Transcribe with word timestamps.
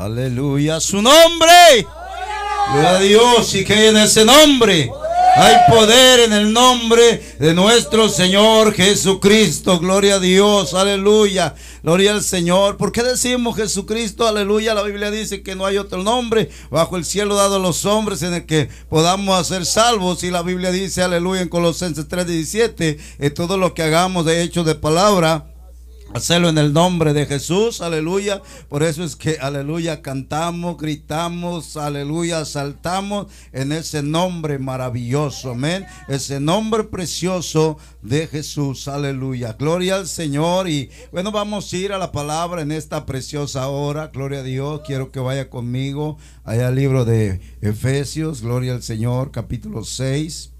Aleluya. 0.00 0.80
Su 0.80 1.02
nombre. 1.02 1.86
Gloria 2.72 2.90
a 2.90 3.00
Dios 3.00 3.54
y 3.54 3.66
que 3.66 3.88
en 3.88 3.98
ese 3.98 4.24
nombre. 4.24 4.90
Hay 5.36 5.56
poder 5.68 6.20
en 6.20 6.32
el 6.32 6.54
nombre 6.54 7.22
de 7.38 7.52
nuestro 7.52 8.08
Señor 8.08 8.72
Jesucristo. 8.72 9.78
Gloria 9.78 10.14
a 10.14 10.18
Dios. 10.18 10.72
Aleluya. 10.72 11.54
Gloria 11.82 12.12
al 12.12 12.22
Señor. 12.22 12.78
¿Por 12.78 12.92
qué 12.92 13.02
decimos 13.02 13.56
Jesucristo? 13.56 14.26
Aleluya. 14.26 14.72
La 14.72 14.84
Biblia 14.84 15.10
dice 15.10 15.42
que 15.42 15.54
no 15.54 15.66
hay 15.66 15.76
otro 15.76 16.02
nombre 16.02 16.48
bajo 16.70 16.96
el 16.96 17.04
cielo 17.04 17.34
dado 17.34 17.56
a 17.56 17.58
los 17.58 17.84
hombres 17.84 18.22
en 18.22 18.32
el 18.32 18.46
que 18.46 18.70
podamos 18.88 19.38
hacer 19.38 19.66
salvos. 19.66 20.24
Y 20.24 20.30
la 20.30 20.40
Biblia 20.40 20.72
dice, 20.72 21.02
aleluya, 21.02 21.42
en 21.42 21.50
Colosenses 21.50 22.08
3:17, 22.08 22.98
en 23.18 23.34
todo 23.34 23.58
lo 23.58 23.74
que 23.74 23.82
hagamos 23.82 24.24
de 24.24 24.42
hecho 24.42 24.64
de 24.64 24.76
palabra 24.76 25.49
Hacerlo 26.12 26.48
en 26.48 26.58
el 26.58 26.72
nombre 26.72 27.12
de 27.12 27.24
Jesús, 27.24 27.80
aleluya. 27.80 28.42
Por 28.68 28.82
eso 28.82 29.04
es 29.04 29.14
que, 29.14 29.38
aleluya, 29.40 30.02
cantamos, 30.02 30.76
gritamos, 30.76 31.76
aleluya, 31.76 32.44
saltamos 32.44 33.28
en 33.52 33.70
ese 33.70 34.02
nombre 34.02 34.58
maravilloso, 34.58 35.52
amén. 35.52 35.86
Ese 36.08 36.40
nombre 36.40 36.82
precioso 36.82 37.78
de 38.02 38.26
Jesús, 38.26 38.88
aleluya. 38.88 39.52
Gloria 39.52 39.94
al 39.96 40.08
Señor. 40.08 40.68
Y 40.68 40.90
bueno, 41.12 41.30
vamos 41.30 41.72
a 41.72 41.76
ir 41.76 41.92
a 41.92 41.98
la 41.98 42.10
palabra 42.10 42.62
en 42.62 42.72
esta 42.72 43.06
preciosa 43.06 43.68
hora. 43.68 44.08
Gloria 44.08 44.40
a 44.40 44.42
Dios. 44.42 44.80
Quiero 44.84 45.12
que 45.12 45.20
vaya 45.20 45.48
conmigo 45.48 46.18
allá 46.42 46.68
al 46.68 46.74
libro 46.74 47.04
de 47.04 47.40
Efesios. 47.60 48.42
Gloria 48.42 48.72
al 48.72 48.82
Señor, 48.82 49.30
capítulo 49.30 49.84
6. 49.84 50.50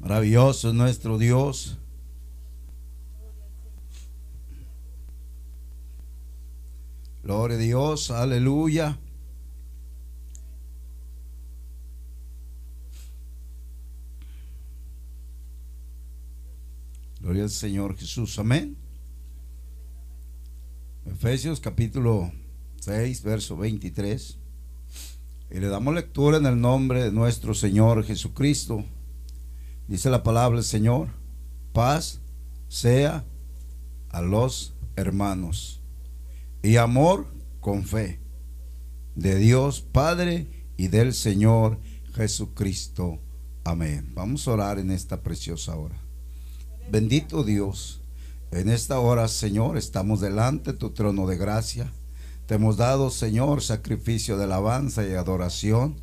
Maravilloso 0.00 0.70
es 0.70 0.74
nuestro 0.74 1.18
Dios. 1.18 1.76
Gloria 7.24 7.56
a 7.56 7.60
Dios, 7.60 8.10
aleluya. 8.10 8.98
Gloria 17.18 17.44
al 17.44 17.50
Señor 17.50 17.96
Jesús, 17.96 18.38
amén. 18.38 18.76
Efesios 21.06 21.60
capítulo 21.60 22.30
6, 22.80 23.22
verso 23.22 23.56
23. 23.56 24.36
Y 25.50 25.60
le 25.60 25.68
damos 25.68 25.94
lectura 25.94 26.36
en 26.36 26.44
el 26.44 26.60
nombre 26.60 27.04
de 27.04 27.10
nuestro 27.10 27.54
Señor 27.54 28.04
Jesucristo. 28.04 28.84
Dice 29.88 30.10
la 30.10 30.22
palabra 30.22 30.58
del 30.58 30.66
Señor, 30.66 31.08
paz 31.72 32.20
sea 32.68 33.24
a 34.10 34.20
los 34.20 34.74
hermanos 34.96 35.80
y 36.64 36.78
amor 36.78 37.26
con 37.60 37.84
fe 37.84 38.20
de 39.14 39.36
Dios 39.36 39.82
Padre 39.82 40.46
y 40.78 40.88
del 40.88 41.12
Señor 41.12 41.78
Jesucristo. 42.14 43.20
Amén. 43.64 44.10
Vamos 44.14 44.48
a 44.48 44.52
orar 44.52 44.78
en 44.78 44.90
esta 44.90 45.22
preciosa 45.22 45.76
hora. 45.76 46.00
Bendito 46.90 47.44
Dios, 47.44 48.00
en 48.50 48.70
esta 48.70 48.98
hora, 48.98 49.28
Señor, 49.28 49.76
estamos 49.76 50.22
delante 50.22 50.72
de 50.72 50.78
tu 50.78 50.90
trono 50.92 51.26
de 51.26 51.36
gracia. 51.36 51.92
Te 52.46 52.54
hemos 52.54 52.78
dado, 52.78 53.10
Señor, 53.10 53.60
sacrificio 53.60 54.38
de 54.38 54.44
alabanza 54.44 55.06
y 55.06 55.12
adoración. 55.12 56.00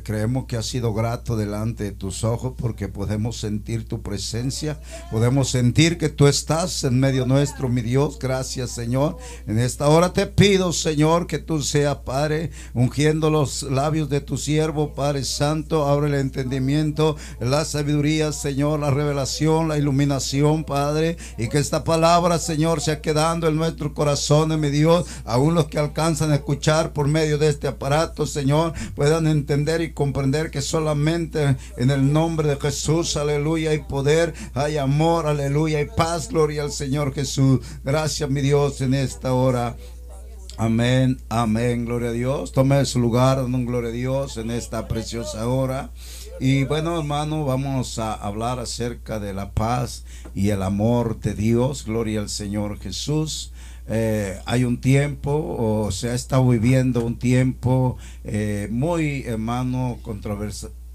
Creemos 0.00 0.46
que 0.46 0.56
ha 0.56 0.62
sido 0.62 0.94
grato 0.94 1.36
delante 1.36 1.84
de 1.84 1.92
tus 1.92 2.24
ojos 2.24 2.54
porque 2.56 2.88
podemos 2.88 3.36
sentir 3.36 3.86
tu 3.86 4.02
presencia, 4.02 4.80
podemos 5.10 5.50
sentir 5.50 5.98
que 5.98 6.08
tú 6.08 6.26
estás 6.26 6.84
en 6.84 6.98
medio 6.98 7.26
nuestro, 7.26 7.68
mi 7.68 7.82
Dios. 7.82 8.18
Gracias, 8.18 8.70
Señor. 8.70 9.16
En 9.46 9.58
esta 9.58 9.88
hora 9.88 10.12
te 10.12 10.26
pido, 10.26 10.72
Señor, 10.72 11.26
que 11.26 11.38
tú 11.38 11.62
seas, 11.62 11.96
Padre, 12.04 12.50
ungiendo 12.74 13.30
los 13.30 13.62
labios 13.64 14.08
de 14.08 14.20
tu 14.20 14.38
siervo, 14.38 14.94
Padre 14.94 15.24
Santo. 15.24 15.86
Abre 15.86 16.08
el 16.08 16.14
entendimiento, 16.14 17.16
la 17.40 17.64
sabiduría, 17.64 18.32
Señor, 18.32 18.80
la 18.80 18.90
revelación, 18.90 19.68
la 19.68 19.78
iluminación, 19.78 20.64
Padre. 20.64 21.16
Y 21.36 21.48
que 21.48 21.58
esta 21.58 21.84
palabra, 21.84 22.38
Señor, 22.38 22.80
sea 22.80 23.00
quedando 23.00 23.48
en 23.48 23.56
nuestro 23.56 23.92
corazón, 23.94 24.58
mi 24.58 24.70
Dios. 24.70 25.06
Aún 25.24 25.54
los 25.54 25.66
que 25.66 25.78
alcanzan 25.78 26.30
a 26.32 26.36
escuchar 26.36 26.92
por 26.92 27.08
medio 27.08 27.38
de 27.38 27.48
este 27.48 27.68
aparato, 27.68 28.26
Señor, 28.26 28.72
puedan 28.94 29.26
entender 29.26 29.81
y 29.82 29.92
comprender 29.92 30.50
que 30.50 30.62
solamente 30.62 31.56
en 31.76 31.90
el 31.90 32.12
nombre 32.12 32.48
de 32.48 32.56
Jesús, 32.56 33.16
aleluya, 33.16 33.70
hay 33.70 33.80
poder, 33.80 34.34
hay 34.54 34.78
amor, 34.78 35.26
aleluya, 35.26 35.78
hay 35.78 35.86
paz, 35.96 36.28
gloria 36.28 36.62
al 36.62 36.72
Señor 36.72 37.12
Jesús. 37.14 37.60
Gracias, 37.84 38.28
mi 38.30 38.40
Dios, 38.40 38.80
en 38.80 38.94
esta 38.94 39.32
hora. 39.32 39.76
Amén, 40.58 41.18
amén, 41.28 41.86
gloria 41.86 42.10
a 42.10 42.12
Dios. 42.12 42.52
Tome 42.52 42.84
su 42.84 43.00
lugar, 43.00 43.42
un 43.42 43.66
gloria 43.66 43.90
a 43.90 43.92
Dios 43.92 44.36
en 44.36 44.50
esta 44.50 44.86
preciosa 44.86 45.48
hora. 45.48 45.90
Y 46.40 46.64
bueno, 46.64 46.98
hermano, 46.98 47.44
vamos 47.44 47.98
a 47.98 48.12
hablar 48.12 48.58
acerca 48.58 49.18
de 49.18 49.32
la 49.32 49.52
paz 49.52 50.04
y 50.34 50.50
el 50.50 50.62
amor 50.62 51.20
de 51.20 51.34
Dios. 51.34 51.84
Gloria 51.84 52.20
al 52.20 52.28
Señor 52.28 52.78
Jesús. 52.78 53.52
Eh, 53.94 54.38
hay 54.46 54.64
un 54.64 54.80
tiempo, 54.80 55.30
o 55.58 55.90
se 55.90 56.08
ha 56.08 56.14
estado 56.14 56.48
viviendo 56.48 57.04
un 57.04 57.18
tiempo 57.18 57.98
eh, 58.24 58.68
muy, 58.70 59.24
hermano, 59.26 59.98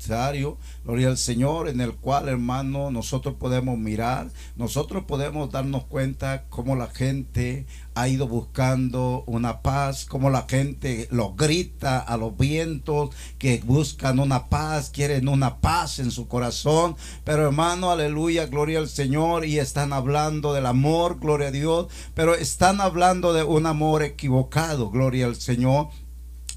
gloria 0.07 1.09
al 1.09 1.18
Señor, 1.18 1.68
en 1.68 1.81
el 1.81 1.94
cual, 1.95 2.29
hermano, 2.29 2.91
nosotros 2.91 3.35
podemos 3.35 3.78
mirar, 3.78 4.29
nosotros 4.56 5.03
podemos 5.06 5.51
darnos 5.51 5.84
cuenta 5.85 6.45
cómo 6.50 6.75
la 6.75 6.88
gente 6.88 7.66
ha 7.95 8.07
ido 8.07 8.28
buscando 8.28 9.23
una 9.25 9.62
paz, 9.62 10.06
como 10.06 10.29
la 10.29 10.45
gente 10.47 11.07
lo 11.12 11.34
grita 11.34 12.00
a 12.00 12.16
los 12.18 12.38
vientos, 12.38 13.09
que 13.38 13.62
buscan 13.66 14.19
una 14.19 14.50
paz, 14.50 14.91
quieren 14.91 15.28
una 15.28 15.57
paz 15.57 16.00
en 16.00 16.12
su 16.12 16.28
corazón. 16.28 16.95
Pero 17.24 17.47
hermano, 17.47 17.91
aleluya, 17.91 18.45
gloria 18.45 18.79
al 18.79 18.88
Señor, 18.88 19.45
y 19.45 19.59
están 19.59 19.94
hablando 19.94 20.53
del 20.53 20.68
amor, 20.68 21.19
gloria 21.19 21.47
a 21.47 21.51
Dios, 21.51 21.88
pero 22.13 22.35
están 22.35 22.81
hablando 22.81 23.34
de 23.34 23.44
un 23.44 23.66
amor 23.66 24.03
equivocado, 24.03 24.89
gloria 24.89 25.25
al 25.25 25.35
Señor 25.35 25.89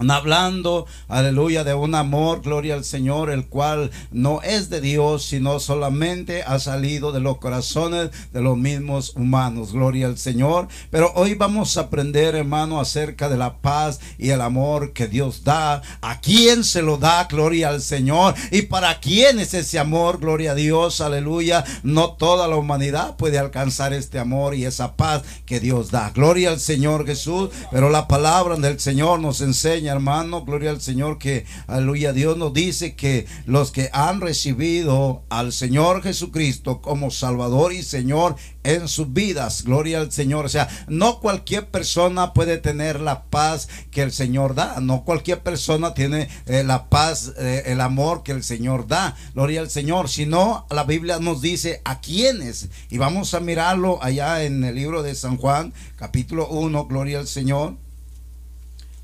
hablando, 0.08 0.86
aleluya, 1.08 1.64
de 1.64 1.74
un 1.74 1.94
amor, 1.94 2.40
gloria 2.42 2.74
al 2.74 2.84
Señor, 2.84 3.30
el 3.30 3.46
cual 3.46 3.90
no 4.10 4.40
es 4.42 4.70
de 4.70 4.80
Dios, 4.80 5.24
sino 5.24 5.60
solamente 5.60 6.42
ha 6.42 6.58
salido 6.58 7.12
de 7.12 7.20
los 7.20 7.38
corazones 7.38 8.10
de 8.32 8.40
los 8.40 8.56
mismos 8.56 9.14
humanos, 9.16 9.72
gloria 9.72 10.06
al 10.06 10.16
Señor. 10.16 10.68
Pero 10.90 11.12
hoy 11.16 11.34
vamos 11.34 11.76
a 11.76 11.82
aprender, 11.82 12.34
hermano, 12.34 12.80
acerca 12.80 13.28
de 13.28 13.36
la 13.36 13.58
paz 13.58 14.00
y 14.16 14.30
el 14.30 14.40
amor 14.40 14.92
que 14.92 15.06
Dios 15.06 15.44
da. 15.44 15.82
¿A 16.00 16.20
quién 16.20 16.64
se 16.64 16.82
lo 16.82 16.96
da, 16.96 17.24
gloria 17.24 17.68
al 17.68 17.82
Señor? 17.82 18.34
¿Y 18.50 18.62
para 18.62 19.00
quién 19.00 19.40
es 19.40 19.52
ese 19.54 19.78
amor, 19.78 20.20
gloria 20.20 20.52
a 20.52 20.54
Dios, 20.54 21.00
aleluya? 21.00 21.64
No 21.82 22.12
toda 22.12 22.48
la 22.48 22.56
humanidad 22.56 23.16
puede 23.16 23.38
alcanzar 23.38 23.92
este 23.92 24.18
amor 24.18 24.54
y 24.54 24.64
esa 24.64 24.96
paz 24.96 25.22
que 25.46 25.60
Dios 25.60 25.90
da. 25.90 26.10
Gloria 26.14 26.50
al 26.50 26.60
Señor 26.60 27.06
Jesús, 27.06 27.50
pero 27.70 27.90
la 27.90 28.08
palabra 28.08 28.56
del 28.56 28.78
Señor 28.80 29.20
nos 29.20 29.40
enseña 29.40 29.89
hermano, 29.90 30.44
gloria 30.44 30.70
al 30.70 30.80
Señor, 30.80 31.18
que 31.18 31.44
aleluya, 31.66 32.12
Dios 32.12 32.36
nos 32.36 32.52
dice 32.52 32.94
que 32.94 33.26
los 33.46 33.70
que 33.70 33.90
han 33.92 34.20
recibido 34.20 35.22
al 35.28 35.52
Señor 35.52 36.02
Jesucristo 36.02 36.80
como 36.80 37.10
Salvador 37.10 37.72
y 37.72 37.82
Señor 37.82 38.36
en 38.62 38.88
sus 38.88 39.12
vidas, 39.12 39.64
gloria 39.64 40.00
al 40.00 40.12
Señor. 40.12 40.44
O 40.44 40.48
sea, 40.48 40.68
no 40.88 41.20
cualquier 41.20 41.68
persona 41.68 42.32
puede 42.32 42.58
tener 42.58 43.00
la 43.00 43.24
paz 43.24 43.68
que 43.90 44.02
el 44.02 44.12
Señor 44.12 44.54
da, 44.54 44.80
no 44.80 45.04
cualquier 45.04 45.42
persona 45.42 45.94
tiene 45.94 46.28
eh, 46.46 46.62
la 46.64 46.88
paz, 46.88 47.32
eh, 47.38 47.64
el 47.66 47.80
amor 47.80 48.22
que 48.22 48.32
el 48.32 48.44
Señor 48.44 48.86
da, 48.86 49.16
gloria 49.34 49.60
al 49.60 49.70
Señor, 49.70 50.08
sino 50.08 50.66
la 50.70 50.84
Biblia 50.84 51.18
nos 51.18 51.40
dice 51.40 51.80
a 51.84 52.00
quiénes, 52.00 52.68
y 52.90 52.98
vamos 52.98 53.34
a 53.34 53.40
mirarlo 53.40 54.02
allá 54.02 54.44
en 54.44 54.64
el 54.64 54.74
libro 54.74 55.02
de 55.02 55.14
San 55.14 55.36
Juan, 55.36 55.72
capítulo 55.96 56.48
1, 56.48 56.86
gloria 56.86 57.18
al 57.18 57.26
Señor. 57.26 57.76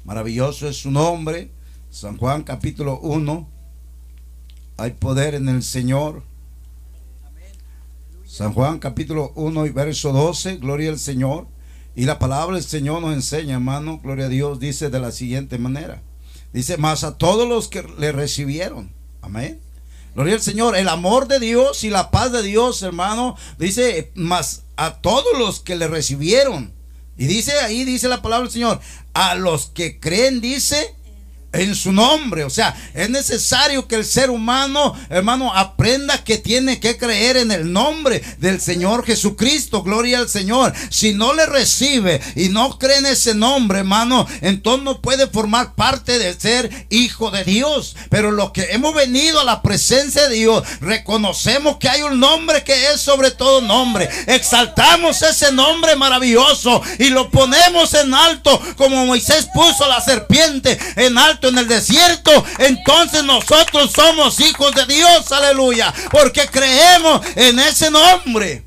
Maravilloso 0.07 0.69
es 0.69 0.77
su 0.77 0.93
nombre. 0.93 1.51
San 1.91 2.17
Juan 2.17 2.45
capítulo 2.45 3.01
1. 3.01 3.49
Hay 4.77 4.93
poder 4.93 5.35
en 5.35 5.49
el 5.49 5.65
Señor. 5.65 6.23
San 8.25 8.53
Juan 8.53 8.79
capítulo 8.79 9.33
1 9.35 9.67
y 9.67 9.71
verso 9.71 10.13
12. 10.13 10.59
Gloria 10.59 10.91
al 10.91 11.01
Señor. 11.01 11.49
Y 11.97 12.05
la 12.05 12.21
palabra 12.21 12.55
del 12.55 12.65
Señor 12.65 13.03
nos 13.03 13.15
enseña, 13.15 13.55
hermano, 13.55 13.99
gloria 13.99 14.27
a 14.27 14.29
Dios, 14.29 14.61
dice 14.61 14.91
de 14.91 15.01
la 15.01 15.11
siguiente 15.11 15.59
manera. 15.59 16.03
Dice, 16.53 16.77
más 16.77 17.03
a 17.03 17.19
todos 17.19 17.49
los 17.49 17.67
que 17.67 17.83
le 17.99 18.13
recibieron. 18.13 18.93
Amén. 19.23 19.61
Gloria 20.15 20.35
al 20.35 20.41
Señor. 20.41 20.77
El 20.77 20.89
amor 20.89 21.27
de 21.27 21.41
Dios 21.41 21.83
y 21.83 21.91
la 21.91 22.13
paz 22.13 22.31
de 22.31 22.45
Dios, 22.45 22.81
hermano, 22.83 23.37
dice, 23.59 24.13
más 24.15 24.63
a 24.77 24.99
todos 24.99 25.37
los 25.37 25.59
que 25.59 25.75
le 25.75 25.89
recibieron. 25.89 26.76
Y 27.17 27.27
dice 27.27 27.53
ahí, 27.61 27.85
dice 27.85 28.09
la 28.09 28.23
palabra 28.23 28.45
del 28.45 28.53
Señor, 28.53 28.81
a 29.15 29.35
los 29.35 29.67
que 29.67 29.99
creen, 29.99 30.41
dice, 30.41 30.96
en 31.53 31.75
su 31.75 31.93
nombre. 31.93 32.45
O 32.45 32.51
sea, 32.51 32.77
es 32.95 33.11
necesario 33.11 33.87
que 33.89 33.97
el 33.97 34.05
ser 34.05 34.31
humano, 34.31 34.95
hermano, 35.09 35.53
aprenda 35.55 36.23
que 36.25 36.39
tiene 36.39 36.81
que 36.81 36.97
creer 36.97 37.37
en 37.37 37.51
el 37.51 37.73
nombre 37.73 38.23
del 38.39 38.61
Señor 38.61 39.05
Jesucristo. 39.05 39.83
Gloria 39.83 40.19
al 40.19 40.29
Señor. 40.29 40.73
Si 40.91 41.15
no 41.15 41.35
le 41.35 41.47
recibe 41.47 42.21
y 42.35 42.49
no 42.49 42.79
cree 42.79 42.99
en 42.99 43.07
ese 43.07 43.35
nombre, 43.35 43.79
hermano, 43.79 44.27
entonces 44.41 44.85
no 44.85 45.01
puede 45.01 45.27
formar 45.27 45.75
parte 45.75 46.19
de 46.19 46.39
ser 46.39 46.87
hijo 46.91 47.31
de 47.31 47.45
Dios. 47.45 47.97
Pero 48.11 48.31
lo 48.31 48.53
que 48.53 48.73
hemos 48.73 48.95
venido 48.95 49.41
a 49.41 49.45
la 49.45 49.63
presencia 49.63 50.29
de 50.29 50.37
Dios, 50.37 50.63
reconocemos 50.81 51.79
que 51.79 51.89
hay 51.89 52.03
un 52.03 52.21
nombre 52.21 52.65
que 52.65 52.91
es 52.91 53.01
sobre 53.01 53.31
todo 53.31 53.61
nombre. 53.61 54.09
Exaltamos 54.27 55.23
ese 55.23 55.53
nombre 55.53 55.97
maravilloso 55.97 56.83
y 56.99 57.09
lo 57.09 57.31
ponemos 57.31 57.95
en 57.95 58.15
alto 58.15 58.61
como 58.77 59.07
Moisés 59.07 59.49
puso 59.53 59.87
la 59.89 60.01
serpiente 60.01 60.79
en 60.97 61.17
alto 61.19 61.36
en 61.43 61.59
el 61.59 61.69
desierto, 61.69 62.45
entonces 62.59 63.23
nosotros 63.25 63.93
somos 63.95 64.41
hijos 64.41 64.75
de 64.75 64.87
Dios, 64.87 65.31
aleluya, 65.33 65.93
porque 66.11 66.47
creemos 66.47 67.21
en 67.37 67.59
ese 67.59 67.91
nombre. 67.91 68.67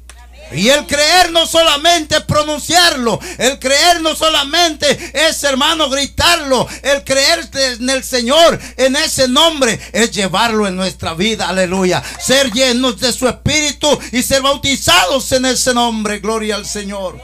Y 0.52 0.70
el 0.70 0.88
creer 0.88 1.32
no 1.32 1.46
solamente 1.46 2.22
pronunciarlo, 2.22 3.20
el 3.38 3.60
creer 3.60 4.02
no 4.02 4.16
solamente 4.16 5.12
es, 5.14 5.44
hermano, 5.44 5.90
gritarlo, 5.90 6.68
el 6.82 7.04
creer 7.04 7.48
en 7.54 7.90
el 7.90 8.04
Señor, 8.04 8.60
en 8.78 8.96
ese 8.96 9.28
nombre, 9.28 9.80
es 9.94 10.12
llevarlo 10.12 10.68
en 10.68 10.76
nuestra 10.76 11.14
vida, 11.14 11.50
aleluya. 11.50 12.02
Ser 12.20 12.52
llenos 12.52 13.00
de 13.00 13.14
su 13.14 13.28
espíritu 13.28 14.00
y 14.12 14.24
ser 14.24 14.42
bautizados 14.42 15.32
en 15.34 15.46
ese 15.46 15.74
nombre, 15.74 16.20
gloria 16.20 16.56
al 16.56 16.66
Señor. 16.66 17.22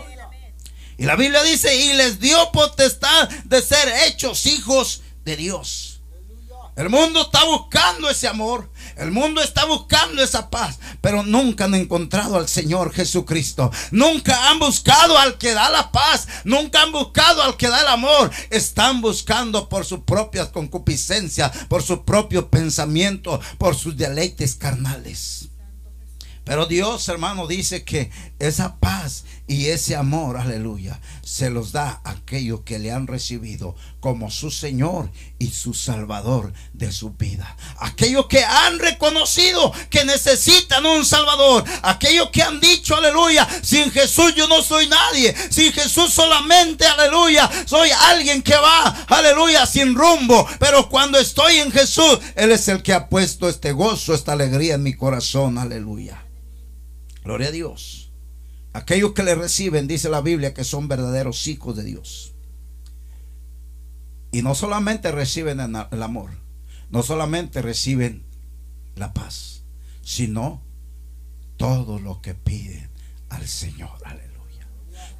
Y 0.97 1.05
la 1.05 1.15
Biblia 1.15 1.43
dice, 1.43 1.75
y 1.75 1.93
les 1.93 2.19
dio 2.19 2.51
potestad 2.51 3.27
de 3.45 3.61
ser 3.61 3.91
hechos 4.05 4.45
hijos 4.45 5.01
de 5.25 5.35
Dios. 5.35 5.95
El 6.75 6.89
mundo 6.89 7.21
está 7.21 7.45
buscando 7.45 8.09
ese 8.09 8.27
amor. 8.27 8.69
El 8.97 9.11
mundo 9.11 9.41
está 9.41 9.63
buscando 9.65 10.21
esa 10.21 10.49
paz. 10.49 10.77
Pero 10.99 11.23
nunca 11.23 11.65
han 11.65 11.75
encontrado 11.75 12.35
al 12.35 12.49
Señor 12.49 12.93
Jesucristo. 12.93 13.71
Nunca 13.91 14.49
han 14.49 14.59
buscado 14.59 15.17
al 15.17 15.37
que 15.37 15.53
da 15.53 15.69
la 15.69 15.91
paz. 15.91 16.27
Nunca 16.43 16.81
han 16.81 16.91
buscado 16.91 17.41
al 17.43 17.55
que 17.55 17.69
da 17.69 17.79
el 17.79 17.87
amor. 17.87 18.29
Están 18.49 18.99
buscando 19.01 19.69
por 19.69 19.85
sus 19.85 19.99
propias 19.99 20.49
concupiscencias. 20.49 21.65
Por 21.69 21.81
su 21.81 22.03
propio 22.03 22.49
pensamiento. 22.49 23.39
Por 23.57 23.75
sus 23.75 23.95
deleites 23.95 24.55
carnales. 24.55 25.47
Pero 26.43 26.67
Dios, 26.67 27.09
hermano, 27.09 27.47
dice 27.47 27.83
que 27.83 28.11
esa 28.37 28.75
paz 28.77 29.23
y 29.47 29.67
ese 29.67 29.95
amor, 29.95 30.37
aleluya, 30.37 30.99
se 31.23 31.49
los 31.49 31.71
da 31.71 32.01
a 32.03 32.14
aquellos 32.25 32.61
que 32.61 32.79
le 32.79 32.91
han 32.91 33.05
recibido 33.05 33.75
como 33.99 34.31
su 34.31 34.49
Señor 34.49 35.11
y 35.37 35.49
su 35.49 35.75
Salvador 35.75 36.53
de 36.73 36.91
su 36.91 37.11
vida. 37.11 37.55
Aquellos 37.77 38.25
que 38.25 38.43
han 38.43 38.79
reconocido 38.79 39.71
que 39.91 40.03
necesitan 40.05 40.87
un 40.87 41.05
Salvador. 41.05 41.63
Aquellos 41.83 42.31
que 42.31 42.41
han 42.41 42.59
dicho, 42.59 42.95
aleluya, 42.97 43.47
sin 43.61 43.91
Jesús 43.91 44.33
yo 44.35 44.47
no 44.47 44.63
soy 44.63 44.87
nadie. 44.87 45.35
Sin 45.51 45.71
Jesús 45.71 46.11
solamente, 46.11 46.87
aleluya, 46.87 47.47
soy 47.67 47.91
alguien 47.91 48.41
que 48.41 48.55
va, 48.55 49.05
aleluya, 49.07 49.67
sin 49.67 49.93
rumbo. 49.93 50.47
Pero 50.59 50.89
cuando 50.89 51.19
estoy 51.19 51.57
en 51.57 51.71
Jesús, 51.71 52.19
Él 52.35 52.51
es 52.51 52.67
el 52.69 52.81
que 52.81 52.93
ha 52.93 53.07
puesto 53.07 53.47
este 53.47 53.71
gozo, 53.71 54.15
esta 54.15 54.33
alegría 54.33 54.73
en 54.73 54.83
mi 54.83 54.95
corazón, 54.95 55.59
aleluya. 55.59 56.25
Gloria 57.23 57.49
a 57.49 57.51
Dios. 57.51 58.04
Aquellos 58.75 59.13
que 59.13 59.23
le 59.23 59.35
reciben, 59.35 59.87
dice 59.87 60.09
la 60.09 60.19
Biblia, 60.19 60.53
que 60.53 60.65
son 60.65 60.89
verdaderos 60.89 61.47
hijos 61.47 61.77
de 61.77 61.85
Dios. 61.85 62.33
Y 64.33 64.41
no 64.41 64.53
solamente 64.53 65.13
reciben 65.13 65.61
el 65.61 66.03
amor, 66.03 66.31
no 66.89 67.01
solamente 67.01 67.61
reciben 67.61 68.25
la 68.97 69.13
paz, 69.13 69.61
sino 70.03 70.61
todo 71.55 71.99
lo 71.99 72.21
que 72.21 72.33
piden 72.33 72.89
al 73.29 73.47
Señor. 73.47 73.97
Aleluya. 74.03 74.67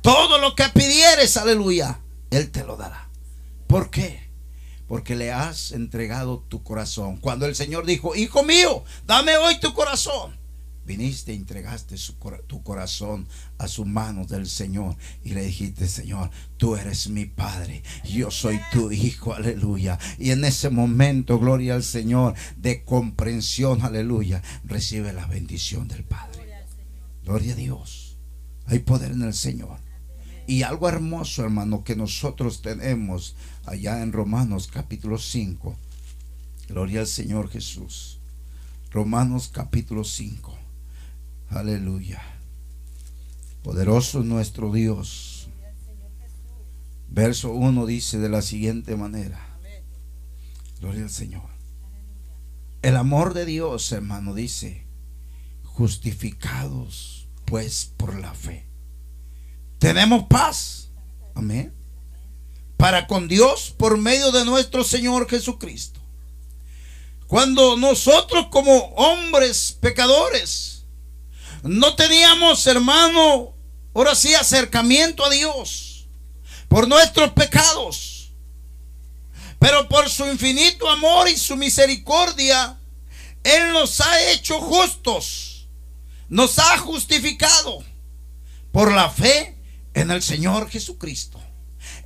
Todo 0.02 0.38
lo 0.38 0.54
que 0.54 0.68
pidieres, 0.68 1.38
aleluya, 1.38 2.02
Él 2.32 2.52
te 2.52 2.66
lo 2.66 2.76
dará. 2.76 3.08
¿Por 3.68 3.90
qué? 3.90 4.30
Porque 4.86 5.16
le 5.16 5.32
has 5.32 5.72
entregado 5.72 6.44
tu 6.50 6.62
corazón. 6.62 7.16
Cuando 7.16 7.46
el 7.46 7.56
Señor 7.56 7.86
dijo, 7.86 8.18
hijo 8.18 8.44
mío, 8.44 8.84
dame 9.08 9.38
hoy 9.38 9.62
tu 9.62 9.74
corazón 9.74 10.44
viniste 10.86 11.34
y 11.34 11.38
entregaste 11.38 11.96
tu 12.48 12.64
corazón 12.64 13.28
a 13.58 13.68
sus 13.68 13.86
manos 13.86 14.28
del 14.28 14.48
Señor 14.48 14.96
y 15.24 15.34
le 15.34 15.44
dijiste, 15.46 15.88
Señor, 15.88 16.30
tú 16.58 16.76
eres 16.76 17.10
mi 17.10 17.26
Padre, 17.26 17.84
yo 18.04 18.32
soy 18.32 18.60
tu 18.72 18.92
Hijo, 18.92 19.34
aleluya. 19.34 20.00
Y 20.18 20.32
en 20.32 20.46
ese 20.46 20.70
momento, 20.70 21.40
gloria 21.40 21.76
al 21.76 21.84
Señor, 21.84 22.36
de 22.58 22.84
comprensión, 22.84 23.82
aleluya, 23.82 24.42
recibe 24.64 25.14
la 25.14 25.26
bendición 25.26 25.88
del 25.88 26.04
Padre. 26.04 26.46
Gloria 27.24 27.54
a 27.54 27.56
Dios. 27.56 28.18
Hay 28.68 28.80
poder 28.80 29.12
en 29.12 29.24
el 29.24 29.34
Señor. 29.34 29.80
Y 30.48 30.62
algo 30.62 30.88
hermoso, 30.88 31.44
hermano, 31.44 31.84
que 31.84 31.96
nosotros 31.96 32.62
tenemos 32.62 33.36
allá 33.66 34.04
en 34.04 34.12
Romanos 34.12 34.70
capítulo 34.72 35.18
5. 35.18 35.76
Gloria 36.68 37.02
al 37.02 37.08
Señor 37.08 37.50
Jesús. 37.50 38.20
Romanos 38.92 39.50
capítulo 39.52 40.04
5. 40.04 40.65
Aleluya. 41.50 42.22
Poderoso 43.64 44.24
nuestro 44.24 44.72
Dios. 44.72 45.48
Verso 47.10 47.52
1 47.52 47.86
dice 47.86 48.18
de 48.20 48.30
la 48.30 48.42
siguiente 48.42 48.96
manera. 48.96 49.58
Gloria 50.80 51.04
al 51.04 51.10
Señor. 51.10 51.50
El 52.82 52.98
amor 52.98 53.34
de 53.34 53.46
Dios, 53.46 53.92
hermano, 53.92 54.34
dice, 54.34 54.86
justificados 55.64 57.28
pues 57.46 57.92
por 57.98 58.20
la 58.20 58.34
fe. 58.34 58.66
Tenemos 59.80 60.26
paz. 60.28 60.90
Amén. 61.36 61.74
Para 62.78 63.08
con 63.08 63.28
Dios 63.28 63.74
por 63.78 63.98
medio 63.98 64.32
de 64.32 64.46
nuestro 64.46 64.84
Señor 64.84 65.30
Jesucristo. 65.30 66.00
Cuando 67.28 67.78
nosotros 67.78 68.48
como 68.52 68.78
hombres 68.96 69.78
pecadores 69.80 70.75
no 71.66 71.96
teníamos, 71.96 72.66
hermano, 72.68 73.56
ahora 73.94 74.14
sí, 74.14 74.36
acercamiento 74.36 75.26
a 75.26 75.30
Dios 75.30 76.08
por 76.68 76.88
nuestros 76.88 77.32
pecados. 77.32 78.32
Pero 79.58 79.88
por 79.88 80.10
su 80.10 80.26
infinito 80.28 80.90
amor 80.90 81.28
y 81.28 81.38
su 81.38 81.56
misericordia, 81.56 82.78
Él 83.44 83.74
nos 83.74 84.00
ha 84.02 84.32
hecho 84.32 84.60
justos, 84.60 85.68
nos 86.30 86.60
ha 86.60 86.78
justificado 86.78 87.84
por 88.72 88.92
la 88.92 89.10
fe 89.10 89.58
en 89.94 90.12
el 90.12 90.22
Señor 90.22 90.70
Jesucristo 90.70 91.42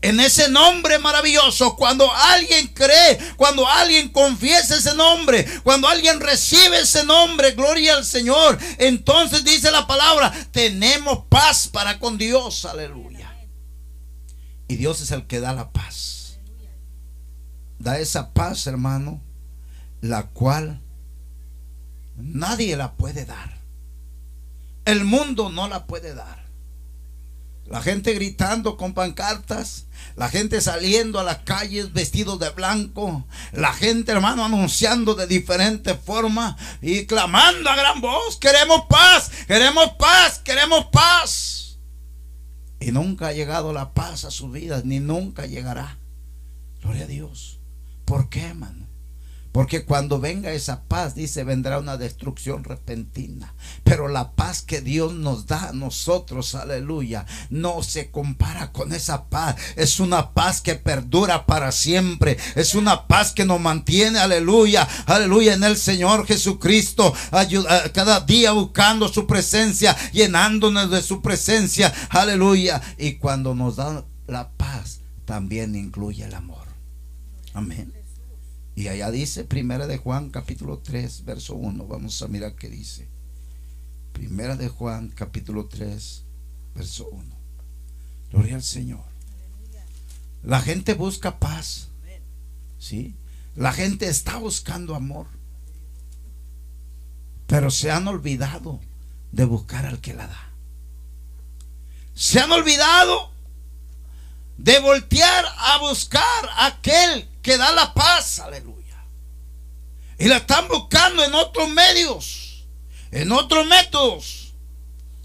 en 0.02 0.20
ese 0.20 0.50
nombre 0.50 1.00
maravilloso. 1.00 1.76
Cuando 1.76 2.12
alguien 2.14 2.68
cree, 2.68 3.18
cuando 3.38 3.68
alguien 3.68 4.10
confiesa 4.10 4.78
ese 4.78 4.96
nombre, 4.96 5.46
cuando 5.64 5.88
alguien 5.88 6.20
recibe 6.20 6.82
ese 6.82 7.04
nombre, 7.04 7.52
gloria 7.52 7.96
al 7.96 8.06
Señor. 8.06 8.58
Entonces 8.78 9.44
dice 9.44 9.72
la 9.72 9.88
palabra, 9.88 10.32
tenemos 10.52 11.26
paz 11.30 11.68
para 11.68 12.00
con 12.00 12.18
Dios. 12.18 12.66
Aleluya. 12.66 13.34
Y 14.68 14.76
Dios 14.76 15.02
es 15.02 15.12
el 15.12 15.26
que 15.26 15.40
da 15.40 15.54
la 15.54 15.72
paz. 15.72 16.40
Da 17.80 17.98
esa 17.98 18.34
paz, 18.34 18.68
hermano, 18.68 19.22
la 20.02 20.28
cual 20.28 20.82
nadie 22.16 22.76
la 22.76 22.94
puede 22.94 23.26
dar. 23.26 23.58
El 24.86 25.06
mundo 25.06 25.50
no 25.50 25.68
la 25.68 25.86
puede 25.86 26.14
dar. 26.14 26.39
La 27.70 27.82
gente 27.82 28.14
gritando 28.14 28.78
con 28.78 28.94
pancartas. 28.94 29.86
La 30.16 30.28
gente 30.28 30.60
saliendo 30.60 31.20
a 31.20 31.24
las 31.24 31.40
calles 31.40 31.94
vestidos 31.94 32.40
de 32.40 32.50
blanco. 32.50 33.26
La 33.52 33.74
gente, 33.74 34.12
hermano, 34.12 34.44
anunciando 34.44 35.16
de 35.16 35.28
diferentes 35.28 35.98
formas 35.98 36.56
y 36.82 37.06
clamando 37.06 37.70
a 37.70 37.76
gran 37.76 38.02
voz. 38.02 38.38
Queremos 38.38 38.82
paz, 38.90 39.32
queremos 39.48 39.92
paz, 40.00 40.40
queremos 40.40 40.86
paz. 40.92 41.78
Y 42.80 42.92
nunca 42.92 43.28
ha 43.28 43.34
llegado 43.34 43.72
la 43.72 43.94
paz 43.94 44.26
a 44.26 44.32
su 44.32 44.50
vida, 44.50 44.82
ni 44.84 45.00
nunca 45.00 45.46
llegará. 45.46 46.00
Gloria 46.82 47.04
a 47.04 47.08
Dios. 47.08 47.60
¿Por 48.06 48.30
qué, 48.30 48.48
hermano? 48.48 48.89
Porque 49.52 49.84
cuando 49.84 50.20
venga 50.20 50.52
esa 50.52 50.84
paz, 50.84 51.16
dice, 51.16 51.44
vendrá 51.44 51.80
una 51.80 51.98
destrucción 51.98 52.64
repentina. 52.64 53.56
Pero 53.84 54.08
la 54.08 54.34
paz 54.34 54.62
que 54.62 54.82
Dios 54.82 55.14
nos 55.14 55.48
da 55.48 55.70
a 55.70 55.74
nosotros, 55.74 56.54
aleluya, 56.54 57.26
no 57.50 57.82
se 57.82 58.12
compara 58.12 58.72
con 58.72 58.94
esa 58.94 59.26
paz. 59.26 59.56
Es 59.76 60.00
una 60.00 60.34
paz 60.34 60.62
que 60.62 60.76
perdura 60.76 61.48
para 61.48 61.72
siempre. 61.72 62.38
Es 62.56 62.76
una 62.76 63.08
paz 63.08 63.32
que 63.32 63.46
nos 63.46 63.60
mantiene, 63.60 64.20
aleluya, 64.20 64.88
aleluya, 65.08 65.54
en 65.54 65.64
el 65.64 65.78
Señor 65.78 66.28
Jesucristo. 66.28 67.14
cada 67.94 68.20
día 68.22 68.52
buscando 68.52 69.08
su 69.08 69.26
presencia, 69.26 69.98
llenándonos 70.12 70.92
de 70.92 71.02
su 71.02 71.22
presencia, 71.22 71.92
aleluya. 72.10 72.82
Y 73.00 73.14
cuando 73.14 73.56
nos 73.56 73.78
da 73.78 74.06
la 74.28 74.50
paz, 74.52 75.00
también 75.26 75.76
incluye 75.76 76.24
el 76.24 76.36
amor. 76.36 76.68
Amén. 77.54 77.99
Y 78.80 78.88
allá 78.88 79.12
dice, 79.12 79.44
primera 79.44 79.88
de 79.88 79.98
Juan 79.98 80.30
capítulo 80.30 80.80
3, 80.80 81.26
verso 81.26 81.54
1. 81.54 81.86
Vamos 81.86 82.22
a 82.22 82.30
mirar 82.30 82.56
qué 82.56 82.70
dice. 82.70 83.10
Primera 84.14 84.56
de 84.56 84.70
Juan 84.70 85.10
capítulo 85.10 85.66
3, 85.66 86.24
verso 86.76 87.10
1. 87.12 87.36
Gloria 88.32 88.56
al 88.56 88.64
Señor. 88.64 89.04
La 90.44 90.62
gente 90.62 90.94
busca 90.94 91.40
paz. 91.40 91.90
¿Sí? 92.78 93.18
La 93.58 93.74
gente 93.74 94.08
está 94.08 94.38
buscando 94.38 94.96
amor. 94.96 95.28
Pero 97.48 97.72
se 97.72 97.92
han 97.92 98.08
olvidado 98.08 98.80
de 99.34 99.44
buscar 99.44 99.88
al 99.88 100.00
que 100.00 100.14
la 100.14 100.28
da. 100.28 100.54
Se 102.14 102.40
han 102.40 102.54
olvidado 102.54 103.34
de 104.58 104.80
voltear 104.80 105.44
a 105.58 105.80
buscar 105.80 106.50
aquel 106.60 107.29
que 107.42 107.58
da 107.58 107.72
la 107.72 107.94
paz. 107.94 108.40
Aleluya. 108.40 109.06
Y 110.18 110.26
la 110.26 110.38
están 110.38 110.68
buscando 110.68 111.24
en 111.24 111.34
otros 111.34 111.70
medios, 111.70 112.68
en 113.12 113.32
otros 113.32 113.66
métodos. 113.66 114.54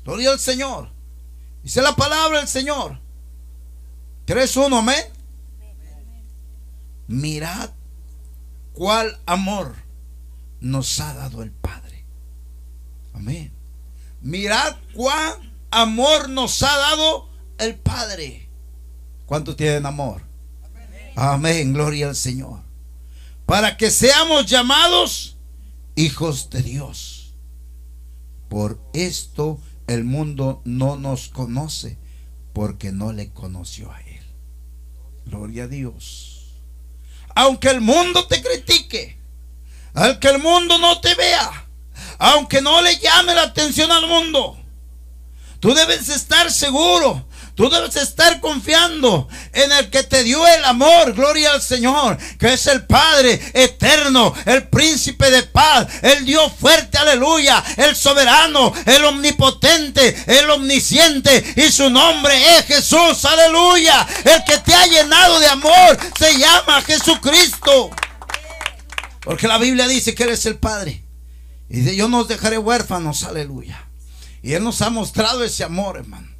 Gloria 0.04 0.30
al 0.30 0.38
Señor. 0.38 0.90
Dice 1.62 1.82
la 1.82 1.96
palabra 1.96 2.38
del 2.38 2.48
Señor. 2.48 3.00
3.1, 4.26 4.78
amén. 4.78 5.04
Mirad 7.06 7.70
cuál 8.72 9.18
amor 9.26 9.74
nos 10.60 11.00
ha 11.00 11.14
dado 11.14 11.42
el 11.42 11.50
Padre. 11.50 12.04
Amén. 13.12 13.52
Mirad 14.20 14.76
cuál 14.94 15.52
amor 15.70 16.28
nos 16.28 16.62
ha 16.62 16.76
dado 16.76 17.28
el 17.58 17.74
Padre. 17.76 18.48
¿Cuánto 19.26 19.56
tienen 19.56 19.86
amor? 19.86 20.22
Amén. 21.14 21.72
Gloria 21.72 22.08
al 22.08 22.16
Señor. 22.16 22.60
Para 23.46 23.76
que 23.76 23.90
seamos 23.90 24.46
llamados 24.46 25.36
hijos 25.94 26.50
de 26.50 26.62
Dios. 26.62 27.34
Por 28.48 28.80
esto 28.92 29.60
el 29.86 30.04
mundo 30.04 30.62
no 30.64 30.96
nos 30.96 31.28
conoce 31.28 31.98
porque 32.52 32.92
no 32.92 33.12
le 33.12 33.30
conoció 33.30 33.92
a 33.92 34.00
Él. 34.00 34.22
Gloria 35.26 35.64
a 35.64 35.68
Dios. 35.68 36.34
Aunque 37.34 37.68
el 37.68 37.80
mundo 37.80 38.26
te 38.26 38.42
critique, 38.42 39.18
aunque 39.92 40.28
el 40.28 40.40
mundo 40.40 40.78
no 40.78 41.00
te 41.00 41.14
vea, 41.14 41.66
aunque 42.18 42.62
no 42.62 42.80
le 42.80 42.96
llame 42.98 43.34
la 43.34 43.42
atención 43.42 43.90
al 43.90 44.06
mundo, 44.06 44.56
tú 45.58 45.74
debes 45.74 46.08
estar 46.08 46.50
seguro 46.50 47.26
Tú 47.54 47.70
debes 47.70 47.94
estar 47.94 48.40
confiando 48.40 49.28
en 49.52 49.70
el 49.70 49.88
que 49.88 50.02
te 50.02 50.24
dio 50.24 50.44
el 50.44 50.64
amor, 50.64 51.12
gloria 51.12 51.52
al 51.52 51.62
Señor, 51.62 52.18
que 52.36 52.54
es 52.54 52.66
el 52.66 52.84
Padre 52.84 53.40
eterno, 53.52 54.34
el 54.44 54.66
príncipe 54.66 55.30
de 55.30 55.44
paz, 55.44 55.86
el 56.02 56.24
Dios 56.24 56.52
fuerte, 56.58 56.98
aleluya, 56.98 57.62
el 57.76 57.94
soberano, 57.94 58.72
el 58.86 59.04
omnipotente, 59.04 60.16
el 60.26 60.50
omnisciente, 60.50 61.54
y 61.56 61.70
su 61.70 61.88
nombre 61.90 62.58
es 62.58 62.66
Jesús, 62.66 63.24
aleluya. 63.24 64.04
El 64.24 64.42
que 64.42 64.58
te 64.58 64.74
ha 64.74 64.86
llenado 64.88 65.38
de 65.38 65.46
amor 65.46 65.98
se 66.18 66.36
llama 66.36 66.82
Jesucristo. 66.82 67.90
Porque 69.20 69.46
la 69.46 69.58
Biblia 69.58 69.86
dice 69.86 70.12
que 70.16 70.24
Él 70.24 70.30
es 70.30 70.44
el 70.46 70.56
Padre. 70.56 71.04
Y 71.68 71.82
de 71.82 71.94
yo 71.94 72.08
nos 72.08 72.26
dejaré 72.26 72.58
huérfanos, 72.58 73.22
aleluya. 73.22 73.86
Y 74.42 74.54
Él 74.54 74.64
nos 74.64 74.82
ha 74.82 74.90
mostrado 74.90 75.44
ese 75.44 75.62
amor, 75.62 75.98
hermano. 75.98 76.33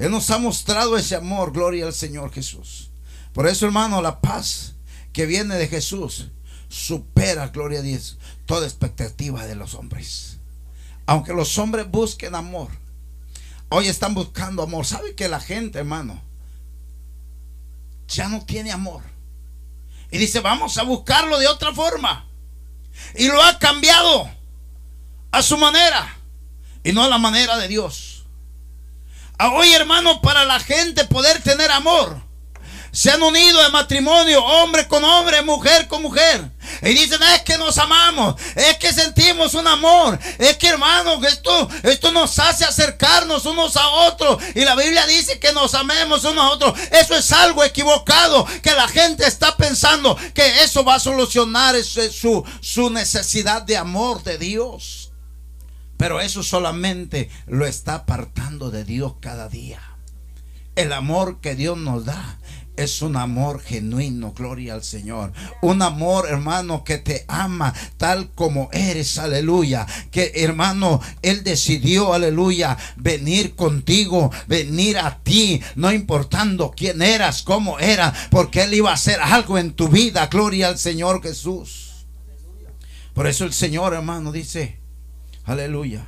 Él 0.00 0.10
nos 0.10 0.30
ha 0.30 0.38
mostrado 0.38 0.96
ese 0.96 1.14
amor, 1.14 1.52
gloria 1.52 1.84
al 1.84 1.92
Señor 1.92 2.32
Jesús. 2.32 2.88
Por 3.34 3.46
eso, 3.46 3.66
hermano, 3.66 4.00
la 4.00 4.22
paz 4.22 4.72
que 5.12 5.26
viene 5.26 5.56
de 5.56 5.68
Jesús 5.68 6.28
supera, 6.70 7.48
gloria 7.48 7.80
a 7.80 7.82
Dios, 7.82 8.16
toda 8.46 8.66
expectativa 8.66 9.44
de 9.44 9.56
los 9.56 9.74
hombres. 9.74 10.38
Aunque 11.04 11.34
los 11.34 11.58
hombres 11.58 11.90
busquen 11.90 12.34
amor, 12.34 12.70
hoy 13.68 13.88
están 13.88 14.14
buscando 14.14 14.62
amor. 14.62 14.86
¿Sabe 14.86 15.14
que 15.14 15.28
la 15.28 15.38
gente, 15.38 15.80
hermano, 15.80 16.22
ya 18.08 18.26
no 18.30 18.42
tiene 18.46 18.72
amor? 18.72 19.02
Y 20.10 20.16
dice, 20.16 20.40
vamos 20.40 20.78
a 20.78 20.82
buscarlo 20.82 21.38
de 21.38 21.46
otra 21.46 21.74
forma. 21.74 22.26
Y 23.16 23.26
lo 23.26 23.42
ha 23.42 23.58
cambiado 23.58 24.30
a 25.30 25.42
su 25.42 25.58
manera 25.58 26.16
y 26.82 26.92
no 26.92 27.02
a 27.02 27.08
la 27.08 27.18
manera 27.18 27.58
de 27.58 27.68
Dios. 27.68 28.09
Hoy, 29.48 29.72
hermano, 29.72 30.20
para 30.20 30.44
la 30.44 30.60
gente 30.60 31.04
poder 31.04 31.42
tener 31.42 31.70
amor. 31.70 32.20
Se 32.92 33.10
han 33.10 33.22
unido 33.22 33.62
de 33.62 33.68
matrimonio, 33.70 34.44
hombre 34.44 34.86
con 34.86 35.02
hombre, 35.02 35.40
mujer 35.42 35.86
con 35.86 36.02
mujer. 36.02 36.50
Y 36.82 36.90
dicen, 36.90 37.22
es 37.34 37.42
que 37.42 37.56
nos 37.56 37.78
amamos, 37.78 38.34
es 38.54 38.76
que 38.78 38.92
sentimos 38.92 39.54
un 39.54 39.66
amor, 39.66 40.18
es 40.38 40.56
que 40.56 40.68
hermano, 40.68 41.20
esto, 41.24 41.68
esto 41.82 42.12
nos 42.12 42.38
hace 42.38 42.64
acercarnos 42.64 43.46
unos 43.46 43.76
a 43.76 43.88
otros. 43.88 44.42
Y 44.54 44.64
la 44.64 44.74
Biblia 44.74 45.06
dice 45.06 45.38
que 45.38 45.52
nos 45.52 45.74
amemos 45.74 46.24
unos 46.24 46.44
a 46.44 46.50
otros. 46.50 46.78
Eso 46.90 47.16
es 47.16 47.32
algo 47.32 47.64
equivocado, 47.64 48.46
que 48.62 48.72
la 48.72 48.88
gente 48.88 49.26
está 49.26 49.56
pensando 49.56 50.16
que 50.34 50.62
eso 50.62 50.84
va 50.84 50.96
a 50.96 51.00
solucionar 51.00 51.76
su, 51.82 52.44
su 52.60 52.90
necesidad 52.90 53.62
de 53.62 53.76
amor 53.76 54.22
de 54.22 54.36
Dios. 54.36 54.99
Pero 56.00 56.18
eso 56.22 56.42
solamente 56.42 57.28
lo 57.46 57.66
está 57.66 57.96
apartando 57.96 58.70
de 58.70 58.86
Dios 58.86 59.16
cada 59.20 59.50
día. 59.50 59.82
El 60.74 60.94
amor 60.94 61.42
que 61.42 61.54
Dios 61.54 61.76
nos 61.76 62.06
da 62.06 62.38
es 62.74 63.02
un 63.02 63.18
amor 63.18 63.60
genuino, 63.60 64.32
gloria 64.32 64.72
al 64.72 64.82
Señor. 64.82 65.34
Un 65.60 65.82
amor, 65.82 66.26
hermano, 66.30 66.84
que 66.84 66.96
te 66.96 67.26
ama 67.28 67.74
tal 67.98 68.30
como 68.30 68.70
eres, 68.72 69.18
aleluya. 69.18 69.86
Que, 70.10 70.32
hermano, 70.36 71.02
Él 71.20 71.44
decidió, 71.44 72.14
aleluya, 72.14 72.78
venir 72.96 73.54
contigo, 73.54 74.32
venir 74.46 74.96
a 74.96 75.18
ti, 75.18 75.60
no 75.74 75.92
importando 75.92 76.72
quién 76.74 77.02
eras, 77.02 77.42
cómo 77.42 77.78
era, 77.78 78.14
porque 78.30 78.62
Él 78.62 78.72
iba 78.72 78.90
a 78.90 78.94
hacer 78.94 79.20
algo 79.20 79.58
en 79.58 79.74
tu 79.74 79.90
vida, 79.90 80.28
gloria 80.28 80.68
al 80.68 80.78
Señor 80.78 81.22
Jesús. 81.22 82.06
Por 83.12 83.26
eso 83.26 83.44
el 83.44 83.52
Señor, 83.52 83.92
hermano, 83.92 84.32
dice, 84.32 84.79
Aleluya. 85.50 86.06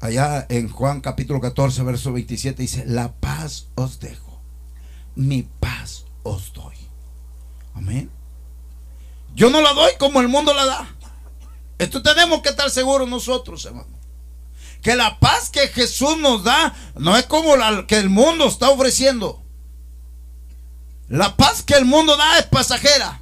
Allá 0.00 0.46
en 0.48 0.70
Juan 0.70 1.02
capítulo 1.02 1.38
14, 1.38 1.82
verso 1.82 2.10
27 2.14 2.62
dice, 2.62 2.84
la 2.86 3.12
paz 3.12 3.66
os 3.74 4.00
dejo, 4.00 4.40
mi 5.16 5.42
paz 5.42 6.06
os 6.22 6.54
doy. 6.54 6.74
Amén. 7.74 8.10
Yo 9.34 9.50
no 9.50 9.60
la 9.60 9.74
doy 9.74 9.90
como 9.98 10.22
el 10.22 10.28
mundo 10.28 10.54
la 10.54 10.64
da. 10.64 10.88
Esto 11.76 12.02
tenemos 12.02 12.40
que 12.40 12.48
estar 12.48 12.70
seguros 12.70 13.06
nosotros, 13.06 13.66
hermano. 13.66 13.98
Que 14.80 14.96
la 14.96 15.20
paz 15.20 15.50
que 15.50 15.68
Jesús 15.68 16.16
nos 16.16 16.42
da 16.42 16.74
no 16.94 17.18
es 17.18 17.26
como 17.26 17.54
la 17.56 17.86
que 17.86 17.98
el 17.98 18.08
mundo 18.08 18.46
está 18.46 18.70
ofreciendo. 18.70 19.42
La 21.10 21.36
paz 21.36 21.62
que 21.62 21.74
el 21.74 21.84
mundo 21.84 22.16
da 22.16 22.38
es 22.38 22.46
pasajera. 22.46 23.20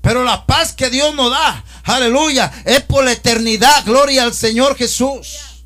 Pero 0.00 0.24
la 0.24 0.46
paz 0.46 0.72
que 0.72 0.90
Dios 0.90 1.14
nos 1.14 1.30
da, 1.30 1.64
aleluya, 1.88 2.52
es 2.64 2.82
por 2.82 3.04
la 3.04 3.12
eternidad. 3.12 3.84
Gloria 3.84 4.24
al 4.24 4.34
Señor 4.34 4.76
Jesús. 4.76 5.64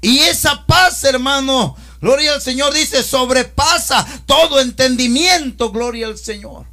Y 0.00 0.18
esa 0.20 0.66
paz, 0.66 1.02
hermano, 1.04 1.76
gloria 2.00 2.34
al 2.34 2.42
Señor, 2.42 2.72
dice, 2.74 3.02
sobrepasa 3.02 4.06
todo 4.26 4.60
entendimiento. 4.60 5.72
Gloria 5.72 6.06
al 6.06 6.18
Señor. 6.18 6.66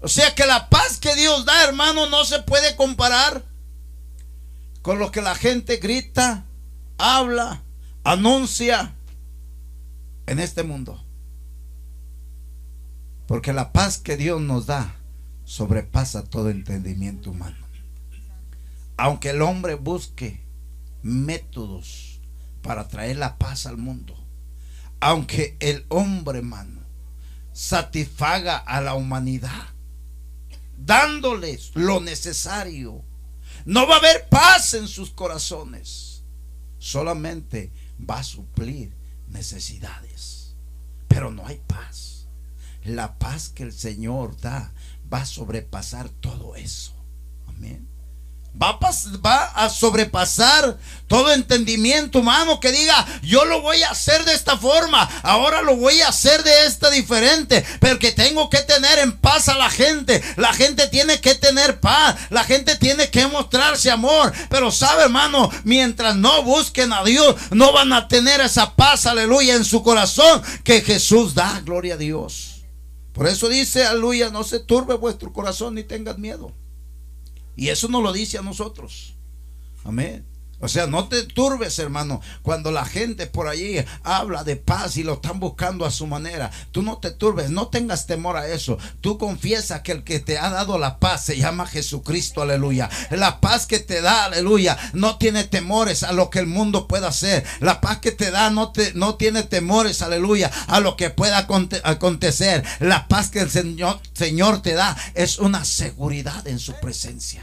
O 0.00 0.08
sea 0.08 0.34
que 0.34 0.46
la 0.46 0.68
paz 0.68 0.98
que 0.98 1.14
Dios 1.14 1.44
da, 1.44 1.64
hermano, 1.64 2.08
no 2.08 2.24
se 2.24 2.40
puede 2.40 2.76
comparar 2.76 3.44
con 4.82 4.98
lo 4.98 5.10
que 5.10 5.22
la 5.22 5.34
gente 5.34 5.78
grita, 5.78 6.44
habla, 6.98 7.62
anuncia 8.04 8.94
en 10.26 10.38
este 10.38 10.62
mundo. 10.62 11.02
Porque 13.26 13.52
la 13.52 13.72
paz 13.72 13.98
que 13.98 14.16
Dios 14.16 14.40
nos 14.40 14.66
da 14.66 14.94
sobrepasa 15.46 16.24
todo 16.24 16.50
entendimiento 16.50 17.30
humano. 17.30 17.64
Aunque 18.98 19.30
el 19.30 19.40
hombre 19.40 19.76
busque 19.76 20.42
métodos 21.02 22.20
para 22.62 22.88
traer 22.88 23.16
la 23.16 23.38
paz 23.38 23.66
al 23.66 23.76
mundo, 23.78 24.14
aunque 25.00 25.56
el 25.60 25.86
hombre, 25.88 26.38
hermano, 26.38 26.80
satisfaga 27.52 28.56
a 28.56 28.80
la 28.80 28.94
humanidad, 28.94 29.68
dándoles 30.76 31.70
lo 31.74 32.00
necesario, 32.00 33.04
no 33.64 33.86
va 33.86 33.96
a 33.96 33.98
haber 33.98 34.28
paz 34.28 34.74
en 34.74 34.88
sus 34.88 35.10
corazones. 35.10 36.24
Solamente 36.78 37.72
va 37.98 38.18
a 38.18 38.24
suplir 38.24 38.92
necesidades. 39.28 40.54
Pero 41.08 41.30
no 41.30 41.46
hay 41.46 41.60
paz. 41.66 42.25
La 42.86 43.18
paz 43.18 43.48
que 43.48 43.64
el 43.64 43.72
Señor 43.72 44.40
da 44.40 44.72
va 45.12 45.18
a 45.18 45.26
sobrepasar 45.26 46.08
todo 46.08 46.54
eso. 46.54 46.92
Amén. 47.48 47.88
va 48.54 49.44
a, 49.54 49.68
sobrepasar 49.68 50.78
todo 51.08 51.32
entendimiento 51.32 52.20
humano 52.20 52.58
que 52.60 52.72
diga, 52.72 53.06
yo 53.22 53.44
lo 53.44 53.60
voy 53.60 53.82
a 53.82 53.90
hacer 53.90 54.24
de 54.24 54.32
esta 54.32 54.56
forma, 54.56 55.02
ahora 55.22 55.62
lo 55.62 55.76
voy 55.76 56.00
a 56.00 56.08
hacer 56.08 56.42
de 56.42 56.66
esta 56.66 56.90
diferente, 56.90 57.64
porque 57.80 58.12
tengo 58.12 58.48
que 58.48 58.62
tener 58.62 59.00
en 59.00 59.18
paz 59.18 59.48
a 59.48 59.58
la 59.58 59.68
gente, 59.68 60.22
la 60.36 60.54
gente 60.54 60.88
tiene 60.88 61.20
que 61.20 61.34
tener 61.34 61.80
paz, 61.80 62.16
la 62.30 62.44
gente 62.44 62.76
tiene 62.76 63.10
que 63.10 63.26
mostrarse 63.26 63.90
amor, 63.90 64.32
pero 64.48 64.70
sabe 64.70 65.02
hermano, 65.02 65.50
mientras 65.64 66.16
no 66.16 66.42
busquen 66.42 66.92
a 66.92 67.04
Dios, 67.04 67.36
no 67.50 67.72
van 67.72 67.92
a 67.92 68.08
tener 68.08 68.40
esa 68.40 68.74
paz, 68.74 69.06
aleluya, 69.06 69.54
en 69.54 69.64
su 69.64 69.82
corazón 69.82 70.42
que 70.64 70.80
Jesús 70.80 71.34
da, 71.34 71.60
gloria 71.60 71.94
a 71.94 71.98
Dios. 71.98 72.55
Por 73.16 73.26
eso 73.26 73.48
dice, 73.48 73.86
aleluya, 73.86 74.28
no 74.28 74.44
se 74.44 74.60
turbe 74.60 74.94
vuestro 74.94 75.32
corazón 75.32 75.74
ni 75.74 75.82
tengas 75.82 76.18
miedo. 76.18 76.52
Y 77.56 77.70
eso 77.70 77.88
nos 77.88 78.02
lo 78.02 78.12
dice 78.12 78.36
a 78.36 78.42
nosotros. 78.42 79.16
Amén. 79.84 80.26
O 80.58 80.68
sea, 80.68 80.86
no 80.86 81.08
te 81.08 81.22
turbes, 81.22 81.78
hermano, 81.78 82.22
cuando 82.42 82.72
la 82.72 82.86
gente 82.86 83.26
por 83.26 83.46
allí 83.46 83.76
habla 84.02 84.42
de 84.42 84.56
paz 84.56 84.96
y 84.96 85.02
lo 85.02 85.14
están 85.14 85.38
buscando 85.38 85.84
a 85.84 85.90
su 85.90 86.06
manera. 86.06 86.50
Tú 86.72 86.80
no 86.80 86.96
te 86.96 87.10
turbes, 87.10 87.50
no 87.50 87.68
tengas 87.68 88.06
temor 88.06 88.38
a 88.38 88.48
eso. 88.48 88.78
Tú 89.02 89.18
confiesa 89.18 89.82
que 89.82 89.92
el 89.92 90.02
que 90.02 90.18
te 90.18 90.38
ha 90.38 90.48
dado 90.48 90.78
la 90.78 90.98
paz 90.98 91.26
se 91.26 91.36
llama 91.36 91.66
Jesucristo, 91.66 92.40
aleluya. 92.40 92.88
La 93.10 93.40
paz 93.40 93.66
que 93.66 93.80
te 93.80 94.00
da, 94.00 94.24
aleluya, 94.24 94.78
no 94.94 95.18
tiene 95.18 95.44
temores 95.44 96.02
a 96.02 96.12
lo 96.12 96.30
que 96.30 96.38
el 96.38 96.46
mundo 96.46 96.88
pueda 96.88 97.08
hacer. 97.08 97.44
La 97.60 97.82
paz 97.82 97.98
que 97.98 98.12
te 98.12 98.30
da 98.30 98.48
no, 98.48 98.72
te, 98.72 98.94
no 98.94 99.16
tiene 99.16 99.42
temores, 99.42 100.00
aleluya, 100.00 100.50
a 100.68 100.80
lo 100.80 100.96
que 100.96 101.10
pueda 101.10 101.46
acontecer. 101.84 102.64
La 102.80 103.08
paz 103.08 103.28
que 103.28 103.40
el 103.40 103.50
Señor, 103.50 104.00
Señor 104.14 104.62
te 104.62 104.72
da 104.72 104.96
es 105.14 105.38
una 105.38 105.66
seguridad 105.66 106.46
en 106.46 106.58
su 106.58 106.72
presencia. 106.80 107.42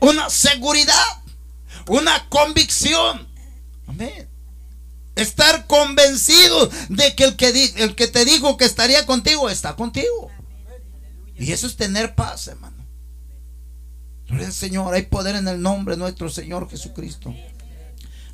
Una 0.00 0.30
seguridad 0.30 1.19
una 1.90 2.28
convicción. 2.28 3.26
Amén. 3.88 4.28
Estar 5.16 5.66
convencido 5.66 6.70
de 6.88 7.16
que 7.16 7.24
el 7.24 7.36
que, 7.36 7.72
el 7.76 7.96
que 7.96 8.06
te 8.06 8.24
dijo 8.24 8.56
que 8.56 8.64
estaría 8.64 9.04
contigo 9.06 9.50
está 9.50 9.74
contigo. 9.74 10.30
Y 11.36 11.50
eso 11.50 11.66
es 11.66 11.76
tener 11.76 12.14
paz, 12.14 12.46
hermano. 12.46 12.86
Gloria 14.28 14.46
al 14.46 14.52
Señor, 14.52 14.94
hay 14.94 15.02
poder 15.02 15.34
en 15.34 15.48
el 15.48 15.60
nombre 15.60 15.96
de 15.96 15.98
nuestro 15.98 16.30
Señor 16.30 16.70
Jesucristo. 16.70 17.34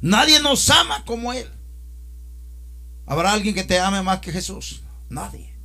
Nadie 0.03 0.39
nos 0.41 0.69
ama 0.69 1.05
como 1.07 1.33
Él. 1.33 1.51
¿Habrá 3.07 3.33
alguien 3.33 3.55
que 3.55 3.65
te 3.65 3.81
ame 3.81 4.03
más 4.03 4.21
que 4.21 4.33
Jesús? 4.33 4.83
Nadie. 5.09 5.57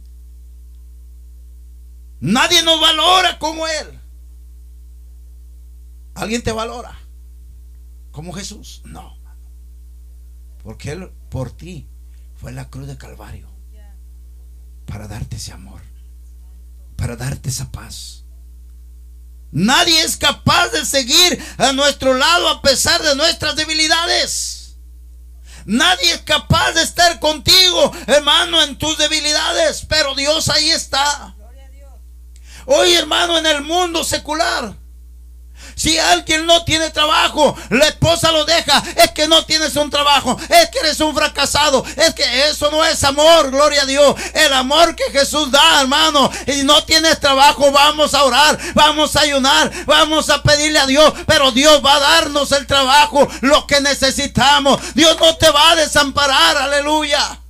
Nadie 2.22 2.64
nos 2.64 2.80
valora 2.80 3.38
como 3.38 3.68
Él. 3.68 4.00
¿Alguien 6.16 6.42
te 6.42 6.54
valora? 6.54 7.01
Como 8.12 8.34
Jesús. 8.34 8.82
No. 8.86 9.18
Porque 10.64 10.92
Él 10.92 11.12
por 11.30 11.52
ti 11.52 11.88
fue 12.36 12.52
la 12.52 12.70
cruz 12.70 12.88
de 12.88 12.98
Calvario. 12.98 13.50
Para 14.86 15.08
darte 15.08 15.38
ese 15.38 15.54
amor. 15.54 15.82
Para 16.96 17.16
darte 17.16 17.50
esa 17.50 17.72
paz. 17.72 18.26
Nadie 19.52 20.02
es 20.02 20.18
capaz 20.18 20.70
de 20.70 20.86
seguir 20.86 21.44
a 21.58 21.74
nuestro 21.74 22.14
lado 22.14 22.48
a 22.48 22.62
pesar 22.62 23.02
de 23.02 23.16
nuestras 23.16 23.56
debilidades. 23.56 24.78
Nadie 25.66 26.14
es 26.14 26.22
capaz 26.22 26.72
de 26.72 26.82
estar 26.82 27.20
contigo, 27.20 27.92
hermano, 28.08 28.62
en 28.64 28.78
tus 28.78 28.98
debilidades. 28.98 29.86
Pero 29.88 30.16
Dios 30.16 30.50
ahí 30.50 30.70
está. 30.70 31.36
Hoy, 32.66 32.94
hermano, 32.94 33.38
en 33.38 33.46
el 33.46 33.62
mundo 33.62 34.04
secular 34.04 34.81
si 35.76 35.98
alguien 35.98 36.46
no 36.46 36.64
tiene 36.64 36.90
trabajo, 36.92 37.56
la 37.70 37.88
esposa 37.88 38.32
lo 38.32 38.46
deja, 38.46 38.84
es 38.96 39.12
que 39.12 39.28
no 39.28 39.46
tienes 39.46 39.76
un 39.76 39.90
trabajo, 39.90 40.38
es 40.50 40.70
que 40.70 40.80
eres 40.80 41.00
un 41.00 41.16
fracasado, 41.16 41.84
es 41.98 42.14
que 42.14 42.50
eso 42.50 42.70
no 42.72 42.86
es 42.86 43.04
amor, 43.04 43.52
gloria 43.52 43.84
a 43.84 43.86
Dios. 43.86 44.16
El 44.34 44.54
amor 44.54 44.96
que 44.96 45.12
Jesús 45.12 45.52
da, 45.52 45.82
hermano, 45.82 46.30
y 46.48 46.64
no 46.64 46.84
tienes 46.84 47.20
trabajo, 47.20 47.72
vamos 47.72 48.14
a 48.14 48.24
orar, 48.24 48.60
vamos 48.74 49.16
a 49.16 49.22
ayunar, 49.22 49.72
vamos 49.86 50.30
a 50.30 50.44
pedirle 50.44 50.80
a 50.80 50.86
Dios, 50.86 51.14
pero 51.26 51.52
Dios 51.52 51.82
va 51.84 51.96
a 51.96 52.00
darnos 52.00 52.52
el 52.52 52.68
trabajo, 52.68 53.28
lo 53.42 53.66
que 53.68 53.82
necesitamos. 53.82 54.80
Dios 54.94 55.18
no 55.20 55.36
te 55.36 55.50
va 55.50 55.72
a 55.72 55.76
desamparar, 55.76 56.58
aleluya. 56.58 57.41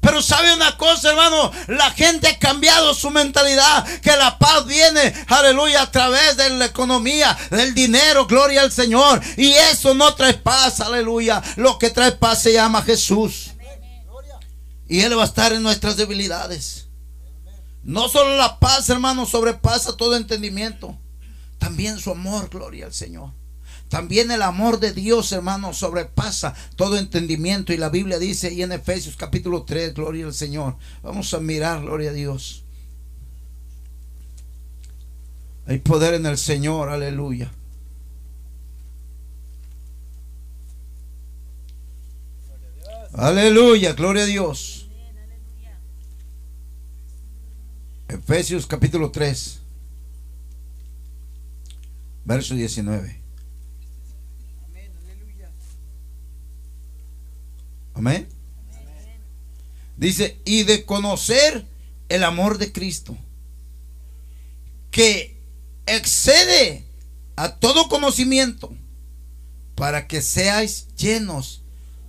Pero 0.00 0.22
sabe 0.22 0.54
una 0.54 0.76
cosa, 0.78 1.10
hermano, 1.10 1.52
la 1.68 1.90
gente 1.90 2.28
ha 2.28 2.38
cambiado 2.38 2.94
su 2.94 3.10
mentalidad, 3.10 3.86
que 4.00 4.16
la 4.16 4.38
paz 4.38 4.64
viene, 4.66 5.12
aleluya, 5.28 5.82
a 5.82 5.90
través 5.90 6.38
de 6.38 6.48
la 6.50 6.64
economía, 6.66 7.36
del 7.50 7.74
dinero, 7.74 8.26
gloria 8.26 8.62
al 8.62 8.72
Señor. 8.72 9.20
Y 9.36 9.50
eso 9.50 9.94
no 9.94 10.14
trae 10.14 10.34
paz, 10.34 10.80
aleluya. 10.80 11.42
Lo 11.56 11.78
que 11.78 11.90
trae 11.90 12.12
paz 12.12 12.42
se 12.42 12.54
llama 12.54 12.82
Jesús. 12.82 13.50
Y 14.88 15.00
Él 15.00 15.16
va 15.16 15.22
a 15.22 15.26
estar 15.26 15.52
en 15.52 15.62
nuestras 15.62 15.96
debilidades. 15.96 16.86
No 17.82 18.08
solo 18.08 18.36
la 18.36 18.58
paz, 18.58 18.88
hermano, 18.88 19.26
sobrepasa 19.26 19.96
todo 19.96 20.16
entendimiento. 20.16 20.98
También 21.58 21.98
su 21.98 22.10
amor, 22.10 22.48
gloria 22.48 22.86
al 22.86 22.94
Señor. 22.94 23.32
También 23.90 24.30
el 24.30 24.42
amor 24.42 24.78
de 24.78 24.92
Dios, 24.92 25.32
hermano, 25.32 25.74
sobrepasa 25.74 26.54
todo 26.76 26.96
entendimiento. 26.96 27.72
Y 27.72 27.76
la 27.76 27.88
Biblia 27.88 28.20
dice 28.20 28.46
ahí 28.46 28.62
en 28.62 28.70
Efesios 28.70 29.16
capítulo 29.16 29.64
3, 29.64 29.94
gloria 29.94 30.26
al 30.26 30.32
Señor. 30.32 30.76
Vamos 31.02 31.34
a 31.34 31.40
mirar, 31.40 31.82
gloria 31.82 32.10
a 32.10 32.12
Dios. 32.12 32.62
Hay 35.66 35.80
poder 35.80 36.14
en 36.14 36.24
el 36.24 36.38
Señor, 36.38 36.88
aleluya. 36.88 37.50
Aleluya, 43.12 43.94
gloria 43.94 44.22
a 44.22 44.26
Dios. 44.26 44.88
Efesios 48.06 48.68
capítulo 48.68 49.10
3, 49.10 49.58
verso 52.24 52.54
19. 52.54 53.19
Amén. 58.00 58.26
Dice, 59.98 60.40
y 60.46 60.62
de 60.62 60.86
conocer 60.86 61.66
el 62.08 62.24
amor 62.24 62.56
de 62.56 62.72
Cristo, 62.72 63.14
que 64.90 65.36
excede 65.84 66.86
a 67.36 67.56
todo 67.56 67.90
conocimiento, 67.90 68.74
para 69.74 70.06
que 70.06 70.22
seáis 70.22 70.88
llenos 70.96 71.62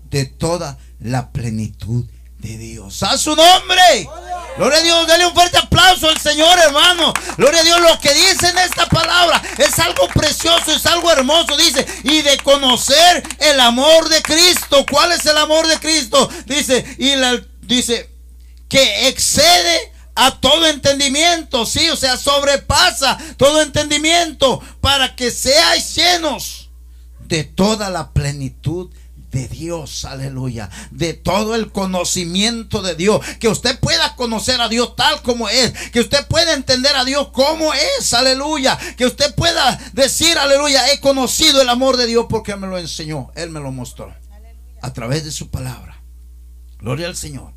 de 0.10 0.23
toda 0.23 0.80
la 1.01 1.34
plenitud 1.34 2.06
de 2.41 2.58
Dios. 2.58 3.04
A 3.04 3.17
su 3.17 3.36
nombre. 3.36 4.10
Gloria 4.58 4.80
a 4.80 4.82
Dios, 4.82 5.08
dale 5.08 5.25
un 5.25 5.34
fuerte 5.34 5.58
aplauso 5.58 6.10
al 6.10 6.19
Señor, 6.19 6.60
hermano. 6.60 7.13
Gloria 7.38 7.62
a 7.62 7.63
Dios, 7.63 7.80
lo 7.80 7.99
que 7.99 8.13
dice 8.13 8.49
en 8.49 8.58
esta 8.58 8.86
palabra 8.88 9.41
es 9.58 9.80
algo 9.80 10.08
precioso, 10.10 10.71
es 10.73 10.86
algo 10.86 11.10
hermoso. 11.12 11.56
Dice, 11.56 11.86
y 12.04 12.21
de 12.21 12.38
conocer 12.39 13.23
el 13.39 13.60
amor 13.60 14.10
de 14.10 14.21
Cristo. 14.21 14.86
¿Cuál 14.89 15.13
es 15.13 15.25
el 15.25 15.38
amor 15.38 15.67
de 15.67 15.80
Cristo? 15.80 16.30
Dice, 16.45 16.84
y 16.97 17.15
la, 17.15 17.41
dice, 17.62 18.10
que 18.67 19.08
excede 19.08 19.93
a 20.15 20.39
todo 20.39 20.67
entendimiento, 20.67 21.65
sí, 21.65 21.89
o 21.89 21.95
sea, 21.95 22.17
sobrepasa 22.17 23.17
todo 23.38 23.62
entendimiento 23.62 24.62
para 24.82 25.15
que 25.15 25.32
seáis 25.32 25.95
llenos 25.95 26.69
de 27.21 27.45
toda 27.45 27.89
la 27.89 28.12
plenitud 28.12 28.89
de 29.32 29.48
Dios, 29.48 30.06
aleluya, 30.06 30.70
de 30.91 31.13
todo 31.13 31.56
el 31.56 31.72
conocimiento 31.72 32.82
de 32.82 32.96
Dios, 32.96 33.26
que 33.39 33.48
usted 33.48 33.80
pueda 33.80 34.15
conocer 34.15 34.60
a 34.60 34.67
Dios 34.67 34.96
tal 34.96 35.22
como 35.22 35.48
es, 35.48 35.72
que 35.91 36.02
usted 36.02 36.28
pueda 36.28 36.54
entender 36.54 36.96
a 36.96 37.06
Dios 37.06 37.30
como 37.30 37.74
es, 37.74 38.13
aleluya, 38.13 38.78
que 38.98 39.06
usted 39.06 39.34
pueda 39.36 39.80
decir, 39.94 40.38
aleluya, 40.38 40.91
he 40.91 41.00
conocido 41.00 41.62
el 41.62 41.70
amor 41.70 41.98
de 41.98 42.08
Dios 42.08 42.26
porque 42.30 42.56
me 42.58 42.67
lo 42.67 42.78
enseñó, 42.78 43.32
Él 43.36 43.50
me 43.50 43.62
lo 43.62 43.72
mostró 43.72 44.13
a 44.82 44.94
través 44.94 45.24
de 45.24 45.32
su 45.32 45.50
palabra. 45.50 46.02
Gloria 46.80 47.08
al 47.08 47.15
Señor. 47.15 47.54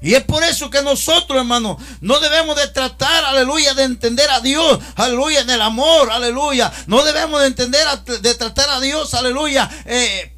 Y 0.00 0.14
es 0.14 0.24
por 0.24 0.42
eso 0.42 0.70
que 0.70 0.82
nosotros, 0.82 1.38
hermano, 1.38 1.78
no 2.00 2.20
debemos 2.20 2.56
de 2.56 2.68
tratar, 2.68 3.24
aleluya, 3.24 3.74
de 3.74 3.84
entender 3.84 4.28
a 4.30 4.40
Dios, 4.40 4.78
aleluya, 4.94 5.40
en 5.40 5.50
el 5.50 5.62
amor, 5.62 6.10
aleluya. 6.10 6.72
No 6.86 7.02
debemos 7.02 7.40
de 7.40 7.46
entender, 7.46 7.86
de 8.04 8.34
tratar 8.34 8.70
a 8.70 8.80
Dios, 8.80 9.14
aleluya, 9.14 9.70
eh, 9.84 10.35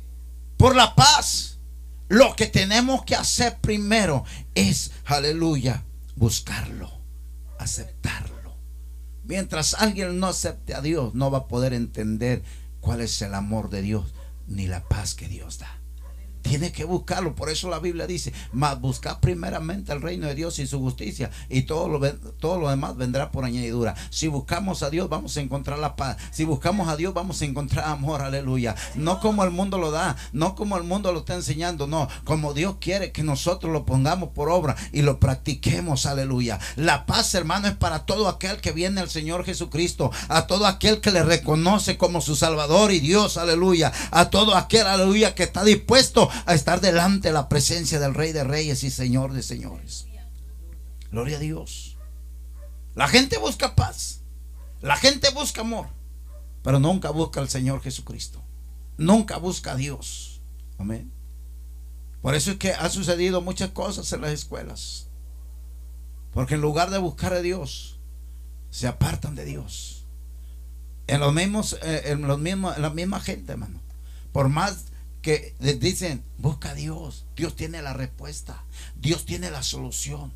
por 0.58 0.76
la 0.76 0.94
paz. 0.94 1.58
Lo 2.08 2.36
que 2.36 2.46
tenemos 2.46 3.04
que 3.04 3.14
hacer 3.14 3.58
primero 3.60 4.24
es, 4.54 4.90
aleluya, 5.06 5.84
buscarlo, 6.16 6.90
aceptarlo. 7.58 8.56
Mientras 9.24 9.74
alguien 9.74 10.18
no 10.18 10.26
acepte 10.26 10.74
a 10.74 10.80
Dios, 10.80 11.14
no 11.14 11.30
va 11.30 11.38
a 11.38 11.48
poder 11.48 11.72
entender 11.72 12.42
cuál 12.80 13.00
es 13.00 13.20
el 13.22 13.34
amor 13.34 13.70
de 13.70 13.82
Dios 13.82 14.14
ni 14.46 14.66
la 14.66 14.82
paz 14.88 15.14
que 15.14 15.28
Dios 15.28 15.58
da. 15.58 15.77
Tiene 16.48 16.72
que 16.72 16.84
buscarlo. 16.84 17.34
Por 17.34 17.50
eso 17.50 17.68
la 17.68 17.78
Biblia 17.78 18.06
dice, 18.06 18.32
más 18.52 18.80
buscar 18.80 19.20
primeramente 19.20 19.92
el 19.92 20.00
reino 20.00 20.26
de 20.26 20.34
Dios 20.34 20.58
y 20.58 20.66
su 20.66 20.80
justicia 20.80 21.30
y 21.50 21.62
todo 21.62 21.88
lo, 21.88 22.00
todo 22.40 22.58
lo 22.58 22.70
demás 22.70 22.96
vendrá 22.96 23.30
por 23.30 23.44
añadidura. 23.44 23.94
Si 24.08 24.28
buscamos 24.28 24.82
a 24.82 24.88
Dios 24.88 25.10
vamos 25.10 25.36
a 25.36 25.40
encontrar 25.42 25.78
la 25.78 25.94
paz. 25.94 26.16
Si 26.30 26.44
buscamos 26.44 26.88
a 26.88 26.96
Dios 26.96 27.12
vamos 27.12 27.42
a 27.42 27.44
encontrar 27.44 27.84
amor. 27.86 28.22
Aleluya. 28.22 28.74
No 28.94 29.20
como 29.20 29.44
el 29.44 29.50
mundo 29.50 29.76
lo 29.76 29.90
da, 29.90 30.16
no 30.32 30.54
como 30.54 30.78
el 30.78 30.84
mundo 30.84 31.12
lo 31.12 31.20
está 31.20 31.34
enseñando, 31.34 31.86
no. 31.86 32.08
Como 32.24 32.54
Dios 32.54 32.76
quiere 32.80 33.12
que 33.12 33.22
nosotros 33.22 33.70
lo 33.70 33.84
pongamos 33.84 34.30
por 34.30 34.48
obra 34.48 34.74
y 34.92 35.02
lo 35.02 35.20
practiquemos. 35.20 36.06
Aleluya. 36.06 36.58
La 36.76 37.04
paz, 37.04 37.34
hermano, 37.34 37.68
es 37.68 37.76
para 37.76 38.06
todo 38.06 38.26
aquel 38.26 38.60
que 38.62 38.72
viene 38.72 39.02
al 39.02 39.10
Señor 39.10 39.44
Jesucristo. 39.44 40.10
A 40.28 40.46
todo 40.46 40.66
aquel 40.66 41.00
que 41.00 41.10
le 41.10 41.22
reconoce 41.22 41.98
como 41.98 42.22
su 42.22 42.36
Salvador 42.36 42.92
y 42.92 43.00
Dios. 43.00 43.36
Aleluya. 43.36 43.92
A 44.10 44.30
todo 44.30 44.56
aquel, 44.56 44.86
aleluya, 44.86 45.34
que 45.34 45.42
está 45.42 45.62
dispuesto 45.62 46.30
a 46.46 46.54
estar 46.54 46.80
delante 46.80 47.28
de 47.28 47.34
la 47.34 47.48
presencia 47.48 48.00
del 48.00 48.14
Rey 48.14 48.32
de 48.32 48.44
Reyes 48.44 48.84
y 48.84 48.90
Señor 48.90 49.32
de 49.32 49.42
Señores. 49.42 50.06
Gloria 51.10 51.36
a 51.36 51.40
Dios. 51.40 51.96
La 52.94 53.08
gente 53.08 53.38
busca 53.38 53.74
paz. 53.74 54.20
La 54.80 54.96
gente 54.96 55.30
busca 55.30 55.62
amor. 55.62 55.88
Pero 56.62 56.78
nunca 56.78 57.10
busca 57.10 57.40
al 57.40 57.48
Señor 57.48 57.80
Jesucristo. 57.80 58.42
Nunca 58.96 59.38
busca 59.38 59.72
a 59.72 59.76
Dios. 59.76 60.40
Amén. 60.78 61.12
Por 62.20 62.34
eso 62.34 62.50
es 62.50 62.56
que 62.58 62.72
ha 62.72 62.90
sucedido 62.90 63.40
muchas 63.40 63.70
cosas 63.70 64.12
en 64.12 64.20
las 64.20 64.32
escuelas. 64.32 65.06
Porque 66.32 66.54
en 66.54 66.60
lugar 66.60 66.90
de 66.90 66.98
buscar 66.98 67.32
a 67.32 67.40
Dios, 67.40 67.98
se 68.70 68.86
apartan 68.86 69.34
de 69.34 69.44
Dios. 69.44 70.04
En 71.06 71.20
los 71.20 71.32
mismos, 71.32 71.78
eh, 71.82 72.02
en 72.06 72.26
los 72.26 72.38
mismos, 72.38 72.76
en 72.76 72.82
la 72.82 72.90
misma 72.90 73.20
gente, 73.20 73.52
hermano. 73.52 73.80
Por 74.32 74.48
más 74.48 74.86
que 75.22 75.56
les 75.58 75.78
dicen, 75.80 76.24
busca 76.38 76.70
a 76.70 76.74
Dios, 76.74 77.26
Dios 77.36 77.56
tiene 77.56 77.82
la 77.82 77.92
respuesta, 77.92 78.64
Dios 78.96 79.24
tiene 79.24 79.50
la 79.50 79.62
solución. 79.62 80.32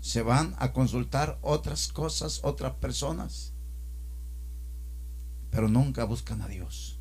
Se 0.00 0.22
van 0.22 0.54
a 0.58 0.72
consultar 0.72 1.38
otras 1.42 1.88
cosas, 1.88 2.40
otras 2.42 2.74
personas, 2.74 3.52
pero 5.50 5.68
nunca 5.68 6.04
buscan 6.04 6.42
a 6.42 6.48
Dios. 6.48 6.99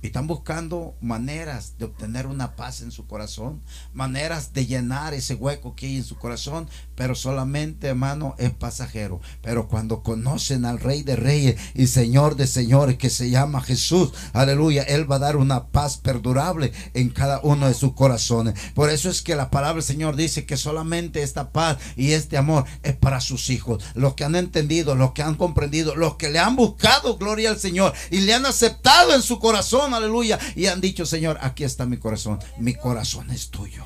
Están 0.00 0.28
buscando 0.28 0.94
maneras 1.00 1.74
de 1.76 1.86
obtener 1.86 2.28
una 2.28 2.54
paz 2.54 2.82
en 2.82 2.92
su 2.92 3.08
corazón, 3.08 3.62
maneras 3.92 4.52
de 4.52 4.64
llenar 4.64 5.12
ese 5.12 5.34
hueco 5.34 5.74
que 5.74 5.86
hay 5.86 5.96
en 5.96 6.04
su 6.04 6.16
corazón, 6.16 6.68
pero 6.94 7.16
solamente, 7.16 7.88
hermano, 7.88 8.36
es 8.38 8.52
pasajero. 8.52 9.20
Pero 9.42 9.66
cuando 9.66 10.04
conocen 10.04 10.64
al 10.64 10.78
Rey 10.78 11.02
de 11.02 11.16
Reyes 11.16 11.60
y 11.74 11.88
Señor 11.88 12.36
de 12.36 12.46
Señores, 12.46 12.96
que 12.96 13.10
se 13.10 13.28
llama 13.30 13.60
Jesús, 13.60 14.12
aleluya, 14.32 14.84
Él 14.84 15.10
va 15.10 15.16
a 15.16 15.20
dar 15.20 15.36
una 15.36 15.66
paz 15.66 15.96
perdurable 15.96 16.72
en 16.94 17.08
cada 17.08 17.40
uno 17.42 17.66
de 17.66 17.74
sus 17.74 17.94
corazones. 17.94 18.54
Por 18.74 18.90
eso 18.90 19.10
es 19.10 19.20
que 19.20 19.34
la 19.34 19.50
palabra 19.50 19.74
del 19.74 19.82
Señor 19.82 20.14
dice 20.14 20.46
que 20.46 20.56
solamente 20.56 21.24
esta 21.24 21.50
paz 21.52 21.78
y 21.96 22.12
este 22.12 22.36
amor 22.36 22.66
es 22.84 22.94
para 22.94 23.20
sus 23.20 23.50
hijos, 23.50 23.82
los 23.94 24.14
que 24.14 24.22
han 24.22 24.36
entendido, 24.36 24.94
los 24.94 25.10
que 25.10 25.22
han 25.22 25.34
comprendido, 25.34 25.96
los 25.96 26.14
que 26.14 26.30
le 26.30 26.38
han 26.38 26.54
buscado 26.54 27.18
gloria 27.18 27.50
al 27.50 27.58
Señor 27.58 27.92
y 28.12 28.20
le 28.20 28.34
han 28.34 28.46
aceptado 28.46 29.12
en 29.12 29.22
su 29.22 29.40
corazón 29.40 29.87
aleluya, 29.96 30.38
y 30.54 30.66
han 30.66 30.80
dicho, 30.80 31.06
Señor, 31.06 31.38
aquí 31.40 31.64
está 31.64 31.86
mi 31.86 31.96
corazón, 31.96 32.38
mi 32.58 32.74
corazón 32.74 33.30
es 33.30 33.50
tuyo. 33.50 33.84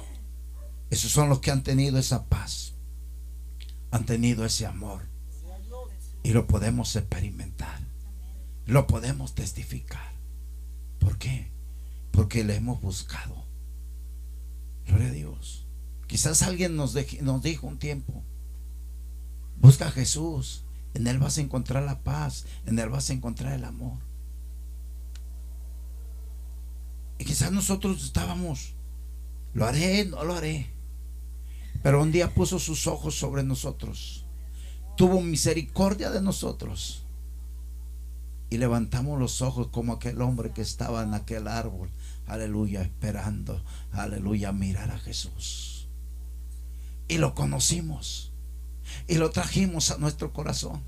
Esos 0.90 1.10
son 1.10 1.28
los 1.28 1.40
que 1.40 1.50
han 1.50 1.62
tenido 1.62 1.98
esa 1.98 2.26
paz, 2.26 2.74
han 3.90 4.04
tenido 4.04 4.44
ese 4.44 4.66
amor. 4.66 5.08
Y 6.22 6.32
lo 6.32 6.46
podemos 6.46 6.94
experimentar, 6.96 7.80
lo 8.66 8.86
podemos 8.86 9.34
testificar. 9.34 10.12
¿Por 10.98 11.18
qué? 11.18 11.50
Porque 12.10 12.44
le 12.44 12.56
hemos 12.56 12.80
buscado. 12.80 13.44
Gloria 14.86 15.08
a 15.08 15.12
Dios. 15.12 15.66
Quizás 16.06 16.42
alguien 16.42 16.76
nos, 16.76 16.94
nos 17.22 17.42
dijo 17.42 17.66
un 17.66 17.78
tiempo, 17.78 18.22
busca 19.56 19.88
a 19.88 19.90
Jesús, 19.90 20.64
en 20.94 21.06
Él 21.06 21.18
vas 21.18 21.38
a 21.38 21.40
encontrar 21.40 21.82
la 21.82 22.02
paz, 22.02 22.44
en 22.66 22.78
Él 22.78 22.90
vas 22.90 23.08
a 23.08 23.14
encontrar 23.14 23.54
el 23.54 23.64
amor. 23.64 23.98
Y 27.22 27.24
quizás 27.24 27.52
nosotros 27.52 28.02
estábamos, 28.02 28.74
lo 29.54 29.64
haré, 29.64 30.04
no 30.06 30.24
lo 30.24 30.34
haré. 30.34 30.72
Pero 31.80 32.02
un 32.02 32.10
día 32.10 32.34
puso 32.34 32.58
sus 32.58 32.88
ojos 32.88 33.14
sobre 33.14 33.44
nosotros. 33.44 34.24
Tuvo 34.96 35.20
misericordia 35.20 36.10
de 36.10 36.20
nosotros. 36.20 37.04
Y 38.50 38.58
levantamos 38.58 39.20
los 39.20 39.40
ojos 39.40 39.68
como 39.68 39.92
aquel 39.92 40.20
hombre 40.20 40.50
que 40.50 40.62
estaba 40.62 41.04
en 41.04 41.14
aquel 41.14 41.46
árbol. 41.46 41.90
Aleluya, 42.26 42.82
esperando. 42.82 43.62
Aleluya, 43.92 44.50
mirar 44.50 44.90
a 44.90 44.98
Jesús. 44.98 45.86
Y 47.06 47.18
lo 47.18 47.36
conocimos. 47.36 48.32
Y 49.06 49.14
lo 49.14 49.30
trajimos 49.30 49.92
a 49.92 49.98
nuestro 49.98 50.32
corazón 50.32 50.82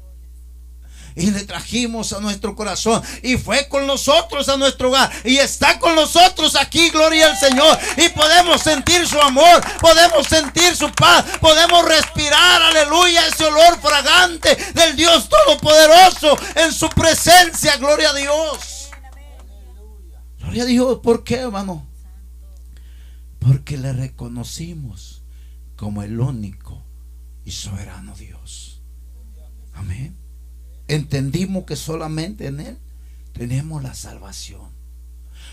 y 1.17 1.31
le 1.31 1.45
trajimos 1.45 2.13
a 2.13 2.21
nuestro 2.21 2.57
corazón 2.57 3.01
y 3.23 3.37
fue 3.37 3.69
con 3.69 3.87
nosotros 3.87 4.49
a 4.49 4.57
nuestro 4.57 4.89
hogar 4.89 5.13
y 5.25 5.37
está 5.37 5.79
con 5.79 5.95
nosotros 5.95 6.57
aquí, 6.57 6.91
gloria 6.91 7.31
al 7.31 7.39
Señor. 7.39 7.79
Y 7.97 8.09
podemos 8.09 8.61
sentir 8.63 9.07
su 9.07 9.21
amor, 9.21 9.63
podemos 9.81 10.27
sentir 10.27 10.75
su 10.75 10.91
paz, 10.93 11.25
podemos 11.41 11.85
respirar, 11.85 12.63
aleluya, 12.63 13.29
ese 13.29 13.45
olor 13.45 13.81
fragante 13.81 14.57
del 14.75 14.97
Dios 14.97 15.29
Todopoderoso 15.29 16.37
en 16.57 16.73
su 16.73 16.89
presencia, 16.89 17.77
gloria 17.77 18.11
a 18.11 18.15
Dios. 18.15 18.91
Gloria 20.39 20.65
a 20.65 20.67
Dios, 20.67 20.99
¿por 21.03 21.23
qué, 21.23 21.37
hermano? 21.37 21.87
Porque 23.39 23.79
le 23.79 23.93
reconocimos 23.93 25.23
como 25.77 26.03
el 26.03 26.19
único 26.19 26.83
y 27.45 27.53
soberano 27.53 28.15
Dios. 28.17 28.83
Amén 29.75 30.24
entendimos 30.89 31.65
que 31.65 31.77
solamente 31.77 32.47
en 32.47 32.61
Él 32.61 32.79
tenemos 33.33 33.83
la 33.83 33.95
salvación. 33.95 34.71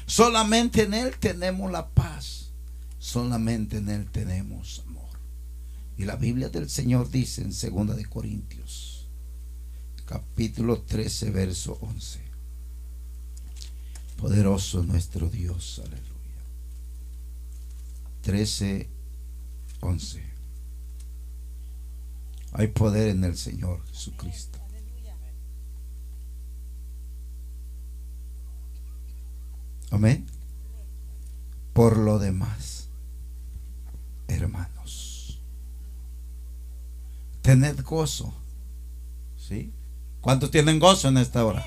Solamente 0.05 0.83
en 0.83 0.93
Él 0.93 1.15
tenemos 1.19 1.71
la 1.71 1.89
paz. 1.89 2.51
Solamente 2.99 3.77
en 3.77 3.89
Él 3.89 4.09
tenemos 4.11 4.83
amor. 4.87 5.09
Y 5.97 6.05
la 6.05 6.15
Biblia 6.15 6.49
del 6.49 6.69
Señor 6.69 7.09
dice 7.09 7.41
en 7.41 7.49
2 7.49 7.95
de 7.95 8.05
Corintios, 8.05 9.07
capítulo 10.05 10.81
13, 10.81 11.31
verso 11.31 11.77
11. 11.81 12.19
Poderoso 14.17 14.83
nuestro 14.83 15.29
Dios, 15.29 15.81
aleluya. 15.83 16.11
13, 18.21 18.89
11. 19.79 20.23
Hay 22.53 22.67
poder 22.67 23.09
en 23.09 23.23
el 23.23 23.37
Señor 23.37 23.83
Jesucristo. 23.87 24.60
Amén. 29.91 30.25
Por 31.73 31.97
lo 31.97 32.17
demás, 32.17 32.87
hermanos, 34.27 35.41
tened 37.41 37.83
gozo. 37.83 38.33
¿Sí? 39.37 39.71
¿Cuántos 40.21 40.51
tienen 40.51 40.79
gozo 40.79 41.09
en 41.09 41.17
esta 41.17 41.45
hora? 41.45 41.65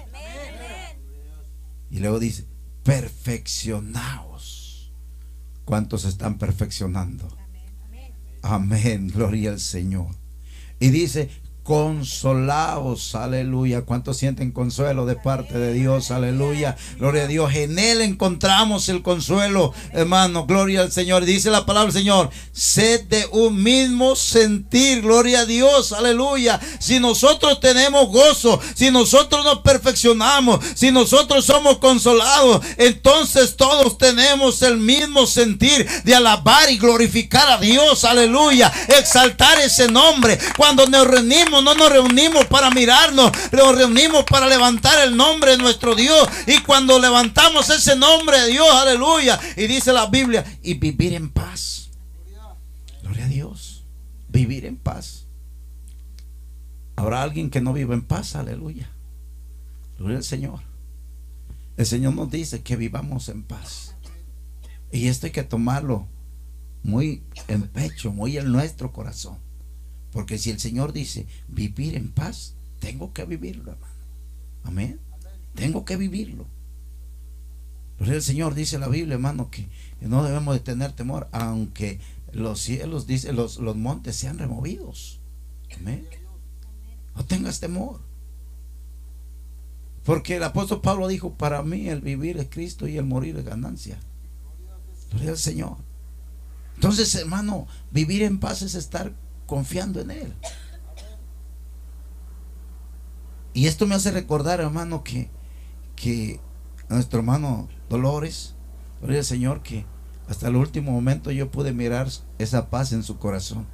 Y 1.91 2.01
luego 2.01 2.19
dice, 2.19 2.45
perfeccionaos. 2.83 4.91
¿Cuántos 5.65 6.05
están 6.05 6.39
perfeccionando? 6.39 7.29
Amén, 8.43 9.09
gloria 9.09 9.51
al 9.51 9.61
Señor. 9.61 10.09
Y 10.81 10.91
dice, 10.91 11.31
consolaos, 11.65 13.15
aleluya. 13.15 13.83
¿Cuántos 13.87 14.19
sienten 14.19 14.53
consuelo 14.53 15.07
de 15.07 15.17
parte 15.17 15.59
de 15.59 15.73
Dios? 15.73 16.11
Aleluya. 16.11 16.77
Gloria 16.99 17.23
a 17.23 17.27
Dios. 17.27 17.55
En 17.55 17.79
Él 17.79 18.03
encontramos 18.03 18.91
el 18.91 19.01
consuelo, 19.01 19.73
hermano. 19.93 20.45
Gloria 20.45 20.83
al 20.83 20.93
Señor. 20.93 21.25
Dice 21.25 21.51
la 21.51 21.65
palabra 21.65 21.91
del 21.91 22.03
Señor. 22.03 22.29
Sed 22.53 23.05
de 23.05 23.27
un 23.33 23.63
mismo 23.63 24.15
sentir. 24.15 25.01
Gloria 25.01 25.41
a 25.41 25.47
Dios. 25.47 25.93
Aleluya. 25.93 26.61
Si 26.79 27.01
nosotros 27.01 27.59
tenemos 27.61 28.09
gozo, 28.09 28.61
si 28.75 28.91
nosotros 28.91 29.43
nos 29.43 29.61
perfeccionamos, 29.61 30.63
si 30.75 30.93
nosotros 30.93 31.47
somos 31.47 31.79
consolados, 31.79 32.63
entonces 32.77 33.57
todos 33.57 33.97
tenemos 33.97 34.61
el 34.61 34.77
mismo 34.77 35.27
sentir 35.27 35.89
de 36.05 36.15
alabar 36.15 36.71
y 36.71 36.77
glorificar 36.77 37.51
a 37.51 37.59
Dios. 37.59 38.05
Aleluya. 38.05 38.71
Exaltar 38.99 39.59
ese 39.61 39.89
nombre. 39.89 40.39
Cuando 40.59 40.87
nos 40.87 41.07
reunimos 41.07 41.54
no 41.63 41.75
nos 41.75 41.91
reunimos 41.91 42.47
para 42.47 42.71
mirarnos, 42.71 43.31
nos 43.53 43.77
reunimos 43.77 44.25
para 44.25 44.47
levantar 44.47 45.07
el 45.07 45.17
nombre 45.17 45.53
de 45.53 45.59
nuestro 45.59 45.95
Dios. 45.95 46.29
Y 46.47 46.61
cuando 46.63 46.99
levantamos 46.99 47.69
ese 47.71 47.97
nombre 47.97 48.41
de 48.41 48.49
Dios, 48.49 48.69
aleluya, 48.71 49.41
y 49.57 49.67
dice 49.67 49.93
la 49.93 50.07
Biblia, 50.07 50.45
y 50.63 50.75
vivir 50.75 51.15
en 51.15 51.31
paz. 51.31 51.91
Gloria 53.03 53.27
a 53.27 53.29
Dios, 53.29 53.85
vivir 54.29 54.65
en 54.65 54.77
paz. 54.77 55.25
Habrá 56.97 57.23
alguien 57.23 57.51
que 57.51 57.61
no 57.61 57.73
vive 57.73 57.95
en 57.95 58.03
paz, 58.03 58.37
aleluya. 58.37 58.89
Gloria 59.99 60.19
al 60.19 60.25
Señor. 60.25 60.61
El 61.77 61.87
Señor 61.87 62.15
nos 62.15 62.31
dice 62.31 62.63
que 62.63 62.77
vivamos 62.77 63.29
en 63.29 63.43
paz. 63.43 63.95
Y 64.93 65.09
esto 65.09 65.27
hay 65.27 65.33
que 65.33 65.43
tomarlo 65.43 66.07
muy 66.85 67.23
en 67.49 67.63
pecho, 67.63 68.13
muy 68.13 68.39
en 68.39 68.53
nuestro 68.53 68.93
corazón. 68.93 69.39
Porque 70.15 70.39
si 70.39 70.51
el 70.51 70.61
Señor 70.61 70.93
dice 70.93 71.27
vivir 71.49 71.97
en 71.97 72.13
paz, 72.13 72.55
tengo 72.79 73.13
que 73.13 73.25
vivirlo, 73.25 73.73
hermano. 73.73 73.95
Amén. 74.63 75.01
Tengo 75.57 75.85
que 75.85 75.97
vivirlo. 75.97 76.47
Pero 77.99 78.13
el 78.13 78.23
Señor 78.23 78.55
dice 78.55 78.77
en 78.77 78.83
la 78.83 78.89
Biblia, 78.89 79.15
hermano, 79.15 79.51
que 79.51 79.69
no 80.01 80.23
debemos 80.23 80.55
de 80.55 80.61
tener 80.61 80.93
temor, 80.93 81.29
aunque 81.33 81.99
los 82.33 82.61
cielos, 82.61 83.09
dice, 83.09 83.33
los, 83.33 83.59
los 83.59 83.75
montes 83.75 84.15
sean 84.15 84.39
removidos. 84.39 85.21
Amén. 85.77 86.07
No 87.17 87.25
tengas 87.25 87.59
temor. 87.59 88.01
Porque 90.05 90.37
el 90.37 90.45
apóstol 90.45 90.81
Pablo 90.81 91.09
dijo, 91.09 91.35
para 91.35 91.61
mí 91.65 91.89
el 91.89 92.01
vivir 92.01 92.39
es 92.39 92.47
Cristo 92.49 92.87
y 92.87 92.99
el 92.99 93.05
morir 93.05 93.37
es 93.37 93.45
ganancia. 93.45 93.99
Gloria 95.11 95.31
al 95.31 95.39
Señor. 95.39 95.79
Entonces, 96.77 97.13
hermano, 97.17 97.67
vivir 97.91 98.23
en 98.23 98.39
paz 98.39 98.63
es 98.63 98.77
estar 98.77 99.24
confiando 99.47 100.01
en 100.01 100.11
Él. 100.11 100.35
Y 103.55 103.69
esto 103.69 103.87
me 103.87 103.95
hace 103.95 104.11
recordar, 104.11 104.61
hermano, 104.61 105.05
que, 105.05 105.31
que 105.95 106.41
nuestro 106.89 107.21
hermano 107.21 107.69
Dolores, 107.89 108.55
gloria 109.01 109.21
al 109.21 109.25
Señor, 109.25 109.63
que 109.63 109.87
hasta 110.29 110.49
el 110.49 110.57
último 110.57 110.91
momento 110.91 111.31
yo 111.31 111.51
pude 111.51 111.73
mirar 111.73 112.09
esa 112.39 112.69
paz 112.69 112.93
en 112.93 113.05
su 113.05 113.19
corazón. 113.19 113.67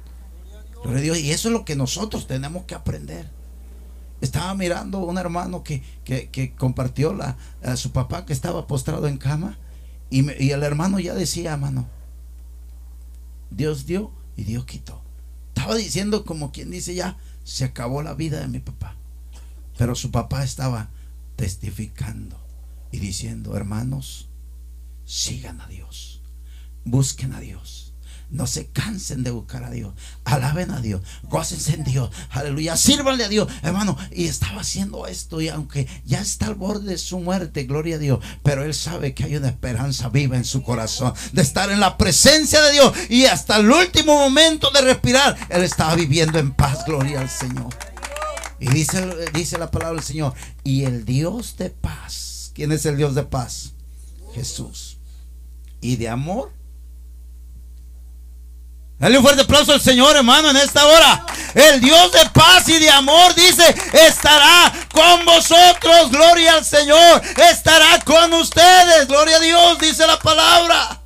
Gloria 0.83 0.99
a 0.99 1.01
Dios. 1.01 1.17
Y 1.17 1.31
eso 1.31 1.49
es 1.49 1.53
lo 1.53 1.65
que 1.65 1.75
nosotros 1.75 2.27
tenemos 2.27 2.65
que 2.65 2.75
aprender. 2.75 3.29
Estaba 4.21 4.53
mirando 4.53 4.99
un 4.99 5.17
hermano 5.17 5.63
que, 5.63 5.81
compartió 6.57 7.13
la, 7.13 7.37
a 7.63 7.75
su 7.75 7.91
papá 7.91 8.25
que 8.25 8.33
estaba 8.33 8.67
postrado 8.67 9.07
en 9.07 9.17
cama. 9.17 9.57
Y, 10.11 10.31
y 10.43 10.51
el 10.51 10.61
hermano 10.61 10.99
ya 10.99 11.15
decía, 11.15 11.53
hermano, 11.53 11.87
Dios 13.49 13.87
dio 13.87 14.11
y 14.35 14.43
Dios 14.43 14.65
quitó. 14.65 15.01
Estaba 15.61 15.77
diciendo 15.77 16.25
como 16.25 16.51
quien 16.51 16.71
dice 16.71 16.95
ya, 16.95 17.17
se 17.43 17.65
acabó 17.65 18.01
la 18.01 18.15
vida 18.15 18.39
de 18.39 18.47
mi 18.47 18.59
papá. 18.59 18.95
Pero 19.77 19.93
su 19.93 20.09
papá 20.09 20.43
estaba 20.43 20.89
testificando 21.35 22.35
y 22.91 22.97
diciendo, 22.97 23.55
hermanos, 23.55 24.27
sigan 25.05 25.61
a 25.61 25.67
Dios, 25.67 26.21
busquen 26.83 27.33
a 27.33 27.39
Dios 27.39 27.90
no 28.31 28.47
se 28.47 28.67
cansen 28.67 29.23
de 29.23 29.31
buscar 29.31 29.63
a 29.65 29.69
Dios. 29.69 29.93
Alaben 30.23 30.71
a 30.71 30.79
Dios. 30.79 31.01
Gócense 31.23 31.73
en 31.73 31.83
Dios. 31.83 32.09
Aleluya. 32.29 32.77
Sírvanle 32.77 33.25
a 33.25 33.29
Dios. 33.29 33.51
Hermano, 33.61 33.97
y 34.09 34.25
estaba 34.25 34.61
haciendo 34.61 35.05
esto. 35.05 35.41
Y 35.41 35.49
aunque 35.49 35.87
ya 36.05 36.21
está 36.21 36.47
al 36.47 36.55
borde 36.55 36.91
de 36.91 36.97
su 36.97 37.19
muerte, 37.19 37.65
gloria 37.65 37.97
a 37.97 37.99
Dios. 37.99 38.23
Pero 38.41 38.63
él 38.63 38.73
sabe 38.73 39.13
que 39.13 39.25
hay 39.25 39.35
una 39.35 39.49
esperanza 39.49 40.07
viva 40.09 40.37
en 40.37 40.45
su 40.45 40.63
corazón. 40.63 41.13
De 41.33 41.41
estar 41.41 41.69
en 41.71 41.81
la 41.81 41.97
presencia 41.97 42.61
de 42.61 42.71
Dios. 42.71 42.93
Y 43.09 43.25
hasta 43.25 43.57
el 43.57 43.69
último 43.69 44.15
momento 44.15 44.71
de 44.71 44.81
respirar, 44.81 45.35
él 45.49 45.63
estaba 45.63 45.95
viviendo 45.95 46.39
en 46.39 46.53
paz. 46.53 46.85
Gloria 46.85 47.19
al 47.19 47.29
Señor. 47.29 47.69
Y 48.59 48.69
dice, 48.69 49.05
dice 49.33 49.57
la 49.57 49.69
palabra 49.69 49.95
del 49.95 50.05
Señor. 50.05 50.33
Y 50.63 50.85
el 50.85 51.03
Dios 51.03 51.57
de 51.57 51.69
paz. 51.69 52.51
¿Quién 52.55 52.71
es 52.71 52.85
el 52.85 52.95
Dios 52.95 53.13
de 53.13 53.23
paz? 53.23 53.73
Jesús. 54.33 54.99
Y 55.81 55.97
de 55.97 56.07
amor 56.07 56.60
Dale 59.01 59.17
un 59.17 59.23
fuerte 59.23 59.41
aplauso 59.41 59.73
al 59.73 59.81
Señor, 59.81 60.15
hermano, 60.15 60.51
en 60.51 60.57
esta 60.57 60.85
hora. 60.85 61.25
El 61.55 61.81
Dios 61.81 62.11
de 62.11 62.23
paz 62.29 62.69
y 62.69 62.77
de 62.77 62.87
amor 62.91 63.33
dice, 63.33 63.75
estará 63.93 64.71
con 64.93 65.25
vosotros, 65.25 66.11
gloria 66.11 66.53
al 66.53 66.63
Señor, 66.63 67.19
estará 67.49 67.99
con 68.05 68.31
ustedes, 68.33 69.07
gloria 69.07 69.37
a 69.37 69.39
Dios, 69.39 69.79
dice 69.79 70.05
la 70.05 70.19
palabra. 70.19 71.00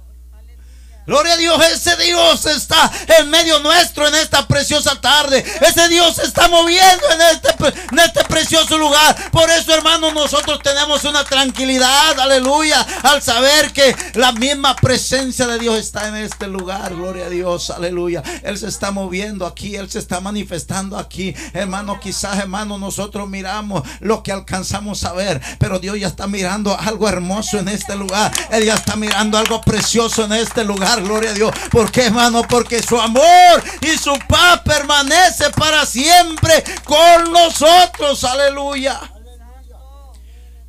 Gloria 1.05 1.33
a 1.33 1.37
Dios, 1.37 1.61
ese 1.71 1.95
Dios 1.97 2.47
está 2.47 2.91
en 3.19 3.29
medio 3.29 3.59
nuestro 3.59 4.07
en 4.07 4.15
esta 4.15 4.47
preciosa 4.47 4.99
tarde. 4.99 5.45
Ese 5.61 5.87
Dios 5.87 6.15
se 6.15 6.23
está 6.23 6.47
moviendo 6.47 7.03
en 7.11 7.21
este, 7.21 7.79
en 7.91 7.99
este 7.99 8.23
precioso 8.23 8.75
lugar. 8.79 9.15
Por 9.29 9.47
eso, 9.51 9.71
hermanos, 9.71 10.15
nosotros 10.15 10.59
tenemos 10.63 11.03
una 11.03 11.23
tranquilidad, 11.23 12.19
aleluya, 12.19 12.83
al 13.03 13.21
saber 13.21 13.71
que 13.71 13.95
la 14.15 14.31
misma 14.31 14.75
presencia 14.75 15.45
de 15.45 15.59
Dios 15.59 15.77
está 15.77 16.07
en 16.07 16.15
este 16.15 16.47
lugar. 16.47 16.95
Gloria 16.95 17.25
a 17.25 17.29
Dios, 17.29 17.69
aleluya. 17.69 18.23
Él 18.41 18.57
se 18.57 18.67
está 18.67 18.89
moviendo 18.89 19.45
aquí, 19.45 19.75
Él 19.75 19.91
se 19.91 19.99
está 19.99 20.21
manifestando 20.21 20.97
aquí. 20.97 21.35
Hermano, 21.53 21.99
quizás, 21.99 22.39
hermano, 22.39 22.79
nosotros 22.79 23.29
miramos 23.29 23.83
lo 23.99 24.23
que 24.23 24.31
alcanzamos 24.31 25.03
a 25.03 25.13
ver, 25.13 25.39
pero 25.59 25.77
Dios 25.77 25.99
ya 25.99 26.07
está 26.07 26.25
mirando 26.25 26.75
algo 26.79 27.07
hermoso 27.07 27.59
en 27.59 27.67
este 27.67 27.95
lugar. 27.95 28.31
Él 28.49 28.65
ya 28.65 28.73
está 28.73 28.95
mirando 28.95 29.37
algo 29.37 29.61
precioso 29.61 30.25
en 30.25 30.33
este 30.33 30.63
lugar 30.63 30.94
gloria 30.99 31.31
a 31.31 31.33
Dios. 31.33 31.51
¿Por 31.71 31.91
qué, 31.91 32.05
hermano? 32.05 32.43
Porque 32.47 32.81
su 32.81 32.99
amor 32.99 33.63
y 33.81 33.97
su 33.97 34.13
paz 34.27 34.61
permanece 34.61 35.49
para 35.51 35.85
siempre 35.85 36.63
con 36.83 37.31
nosotros. 37.31 38.23
Aleluya. 38.23 38.99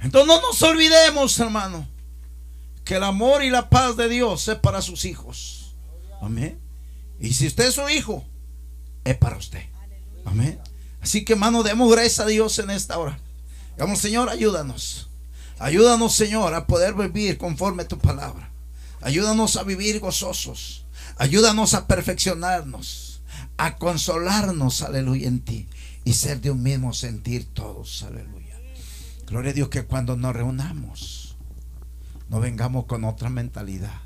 Entonces 0.00 0.28
no 0.28 0.40
nos 0.40 0.62
olvidemos, 0.62 1.38
hermano, 1.40 1.88
que 2.84 2.96
el 2.96 3.02
amor 3.02 3.42
y 3.42 3.50
la 3.50 3.68
paz 3.68 3.96
de 3.96 4.08
Dios 4.08 4.46
es 4.48 4.56
para 4.56 4.82
sus 4.82 5.04
hijos. 5.04 5.74
Amén. 6.20 6.60
Y 7.18 7.32
si 7.32 7.46
usted 7.46 7.66
es 7.66 7.74
su 7.74 7.88
hijo, 7.88 8.24
es 9.04 9.16
para 9.16 9.36
usted. 9.36 9.64
Amén. 10.24 10.60
Así 11.00 11.24
que, 11.24 11.32
hermano, 11.32 11.62
demos 11.62 11.90
gracias 11.90 12.20
a 12.20 12.26
Dios 12.26 12.58
en 12.58 12.70
esta 12.70 12.98
hora. 12.98 13.18
Vamos, 13.78 13.98
Señor, 13.98 14.28
ayúdanos. 14.28 15.08
Ayúdanos, 15.58 16.14
Señor, 16.14 16.54
a 16.54 16.66
poder 16.66 16.94
vivir 16.94 17.38
conforme 17.38 17.84
a 17.84 17.88
tu 17.88 17.98
palabra. 17.98 18.50
Ayúdanos 19.02 19.56
a 19.56 19.62
vivir 19.62 20.00
gozosos. 20.00 20.86
Ayúdanos 21.18 21.74
a 21.74 21.86
perfeccionarnos, 21.86 23.22
a 23.56 23.76
consolarnos, 23.76 24.82
aleluya, 24.82 25.28
en 25.28 25.40
ti. 25.40 25.68
Y 26.04 26.12
ser 26.12 26.40
de 26.40 26.50
un 26.50 26.62
mismo 26.62 26.92
sentir 26.92 27.52
todos, 27.52 28.02
aleluya. 28.02 28.58
Gloria 29.26 29.50
a 29.50 29.54
Dios 29.54 29.68
que 29.70 29.84
cuando 29.84 30.16
nos 30.16 30.34
reunamos, 30.34 31.36
no 32.28 32.38
vengamos 32.38 32.86
con 32.86 33.04
otra 33.04 33.28
mentalidad, 33.28 34.02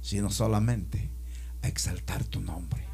sino 0.00 0.30
solamente 0.30 1.10
a 1.62 1.68
exaltar 1.68 2.24
tu 2.24 2.40
nombre, 2.40 2.84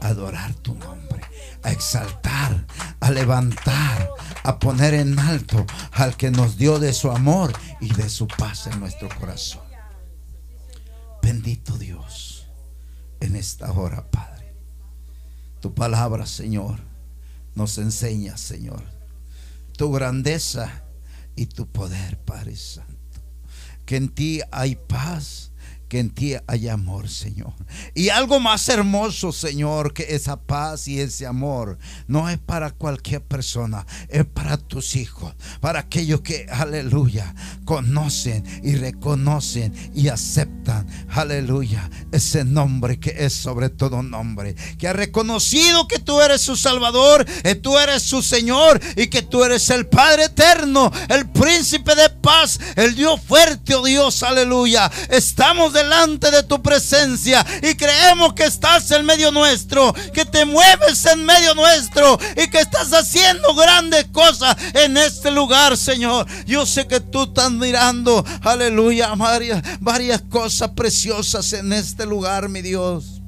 adorar 0.00 0.54
tu 0.54 0.74
nombre, 0.74 1.20
a 1.62 1.72
exaltar, 1.72 2.66
a 3.00 3.10
levantar, 3.10 4.08
a 4.44 4.58
poner 4.58 4.94
en 4.94 5.18
alto 5.18 5.66
al 5.92 6.16
que 6.16 6.30
nos 6.30 6.56
dio 6.56 6.78
de 6.78 6.92
su 6.92 7.10
amor 7.10 7.52
y 7.80 7.92
de 7.92 8.08
su 8.08 8.26
paz 8.26 8.66
en 8.66 8.80
nuestro 8.80 9.08
corazón. 9.18 9.61
Bendito 11.22 11.78
Dios 11.78 12.48
en 13.20 13.36
esta 13.36 13.72
hora, 13.72 14.10
Padre. 14.10 14.52
Tu 15.60 15.72
palabra, 15.72 16.26
Señor, 16.26 16.80
nos 17.54 17.78
enseña, 17.78 18.36
Señor, 18.36 18.82
tu 19.76 19.92
grandeza 19.92 20.82
y 21.36 21.46
tu 21.46 21.68
poder, 21.68 22.18
Padre 22.18 22.56
Santo. 22.56 23.20
Que 23.86 23.96
en 23.96 24.08
ti 24.08 24.40
hay 24.50 24.74
paz 24.74 25.51
que 25.92 26.00
en 26.00 26.08
ti 26.08 26.32
hay 26.46 26.70
amor, 26.70 27.10
Señor. 27.10 27.52
Y 27.94 28.08
algo 28.08 28.40
más 28.40 28.66
hermoso, 28.70 29.30
Señor, 29.30 29.92
que 29.92 30.14
esa 30.14 30.40
paz 30.40 30.88
y 30.88 30.98
ese 30.98 31.26
amor 31.26 31.76
no 32.06 32.30
es 32.30 32.38
para 32.38 32.70
cualquier 32.70 33.20
persona, 33.20 33.86
es 34.08 34.24
para 34.24 34.56
tus 34.56 34.96
hijos, 34.96 35.34
para 35.60 35.80
aquellos 35.80 36.22
que, 36.22 36.46
aleluya, 36.50 37.34
conocen 37.66 38.42
y 38.62 38.74
reconocen 38.76 39.74
y 39.94 40.08
aceptan, 40.08 40.86
aleluya, 41.10 41.90
ese 42.10 42.42
nombre 42.46 42.98
que 42.98 43.26
es 43.26 43.34
sobre 43.34 43.68
todo 43.68 44.02
nombre, 44.02 44.54
que 44.78 44.88
ha 44.88 44.94
reconocido 44.94 45.88
que 45.88 45.98
tú 45.98 46.22
eres 46.22 46.40
su 46.40 46.56
Salvador, 46.56 47.26
que 47.42 47.54
tú 47.54 47.78
eres 47.78 48.02
su 48.02 48.22
Señor 48.22 48.80
y 48.96 49.08
que 49.08 49.20
tú 49.20 49.44
eres 49.44 49.68
el 49.68 49.86
Padre 49.86 50.24
eterno, 50.24 50.90
el 51.10 51.28
príncipe 51.28 51.94
de 51.94 52.08
paz, 52.08 52.58
el 52.76 52.94
Dios 52.94 53.20
fuerte, 53.20 53.74
oh 53.74 53.84
Dios, 53.84 54.22
aleluya. 54.22 54.90
Estamos 55.10 55.74
de 55.74 55.81
delante 55.82 56.30
de 56.30 56.42
tu 56.42 56.62
presencia 56.62 57.44
y 57.62 57.74
creemos 57.74 58.34
que 58.34 58.44
estás 58.44 58.90
en 58.92 59.04
medio 59.04 59.32
nuestro, 59.32 59.92
que 60.12 60.24
te 60.24 60.44
mueves 60.44 61.04
en 61.06 61.24
medio 61.24 61.54
nuestro 61.54 62.18
y 62.36 62.48
que 62.48 62.60
estás 62.60 62.92
haciendo 62.92 63.54
grandes 63.54 64.06
cosas 64.12 64.56
en 64.74 64.96
este 64.96 65.30
lugar, 65.30 65.76
Señor. 65.76 66.26
Yo 66.46 66.66
sé 66.66 66.86
que 66.86 67.00
tú 67.00 67.24
estás 67.24 67.50
mirando, 67.50 68.24
aleluya, 68.42 69.14
varias, 69.14 69.62
varias 69.80 70.22
cosas 70.22 70.70
preciosas 70.70 71.52
en 71.52 71.72
este 71.72 72.06
lugar, 72.06 72.48
mi 72.48 72.62
Dios. 72.62 73.21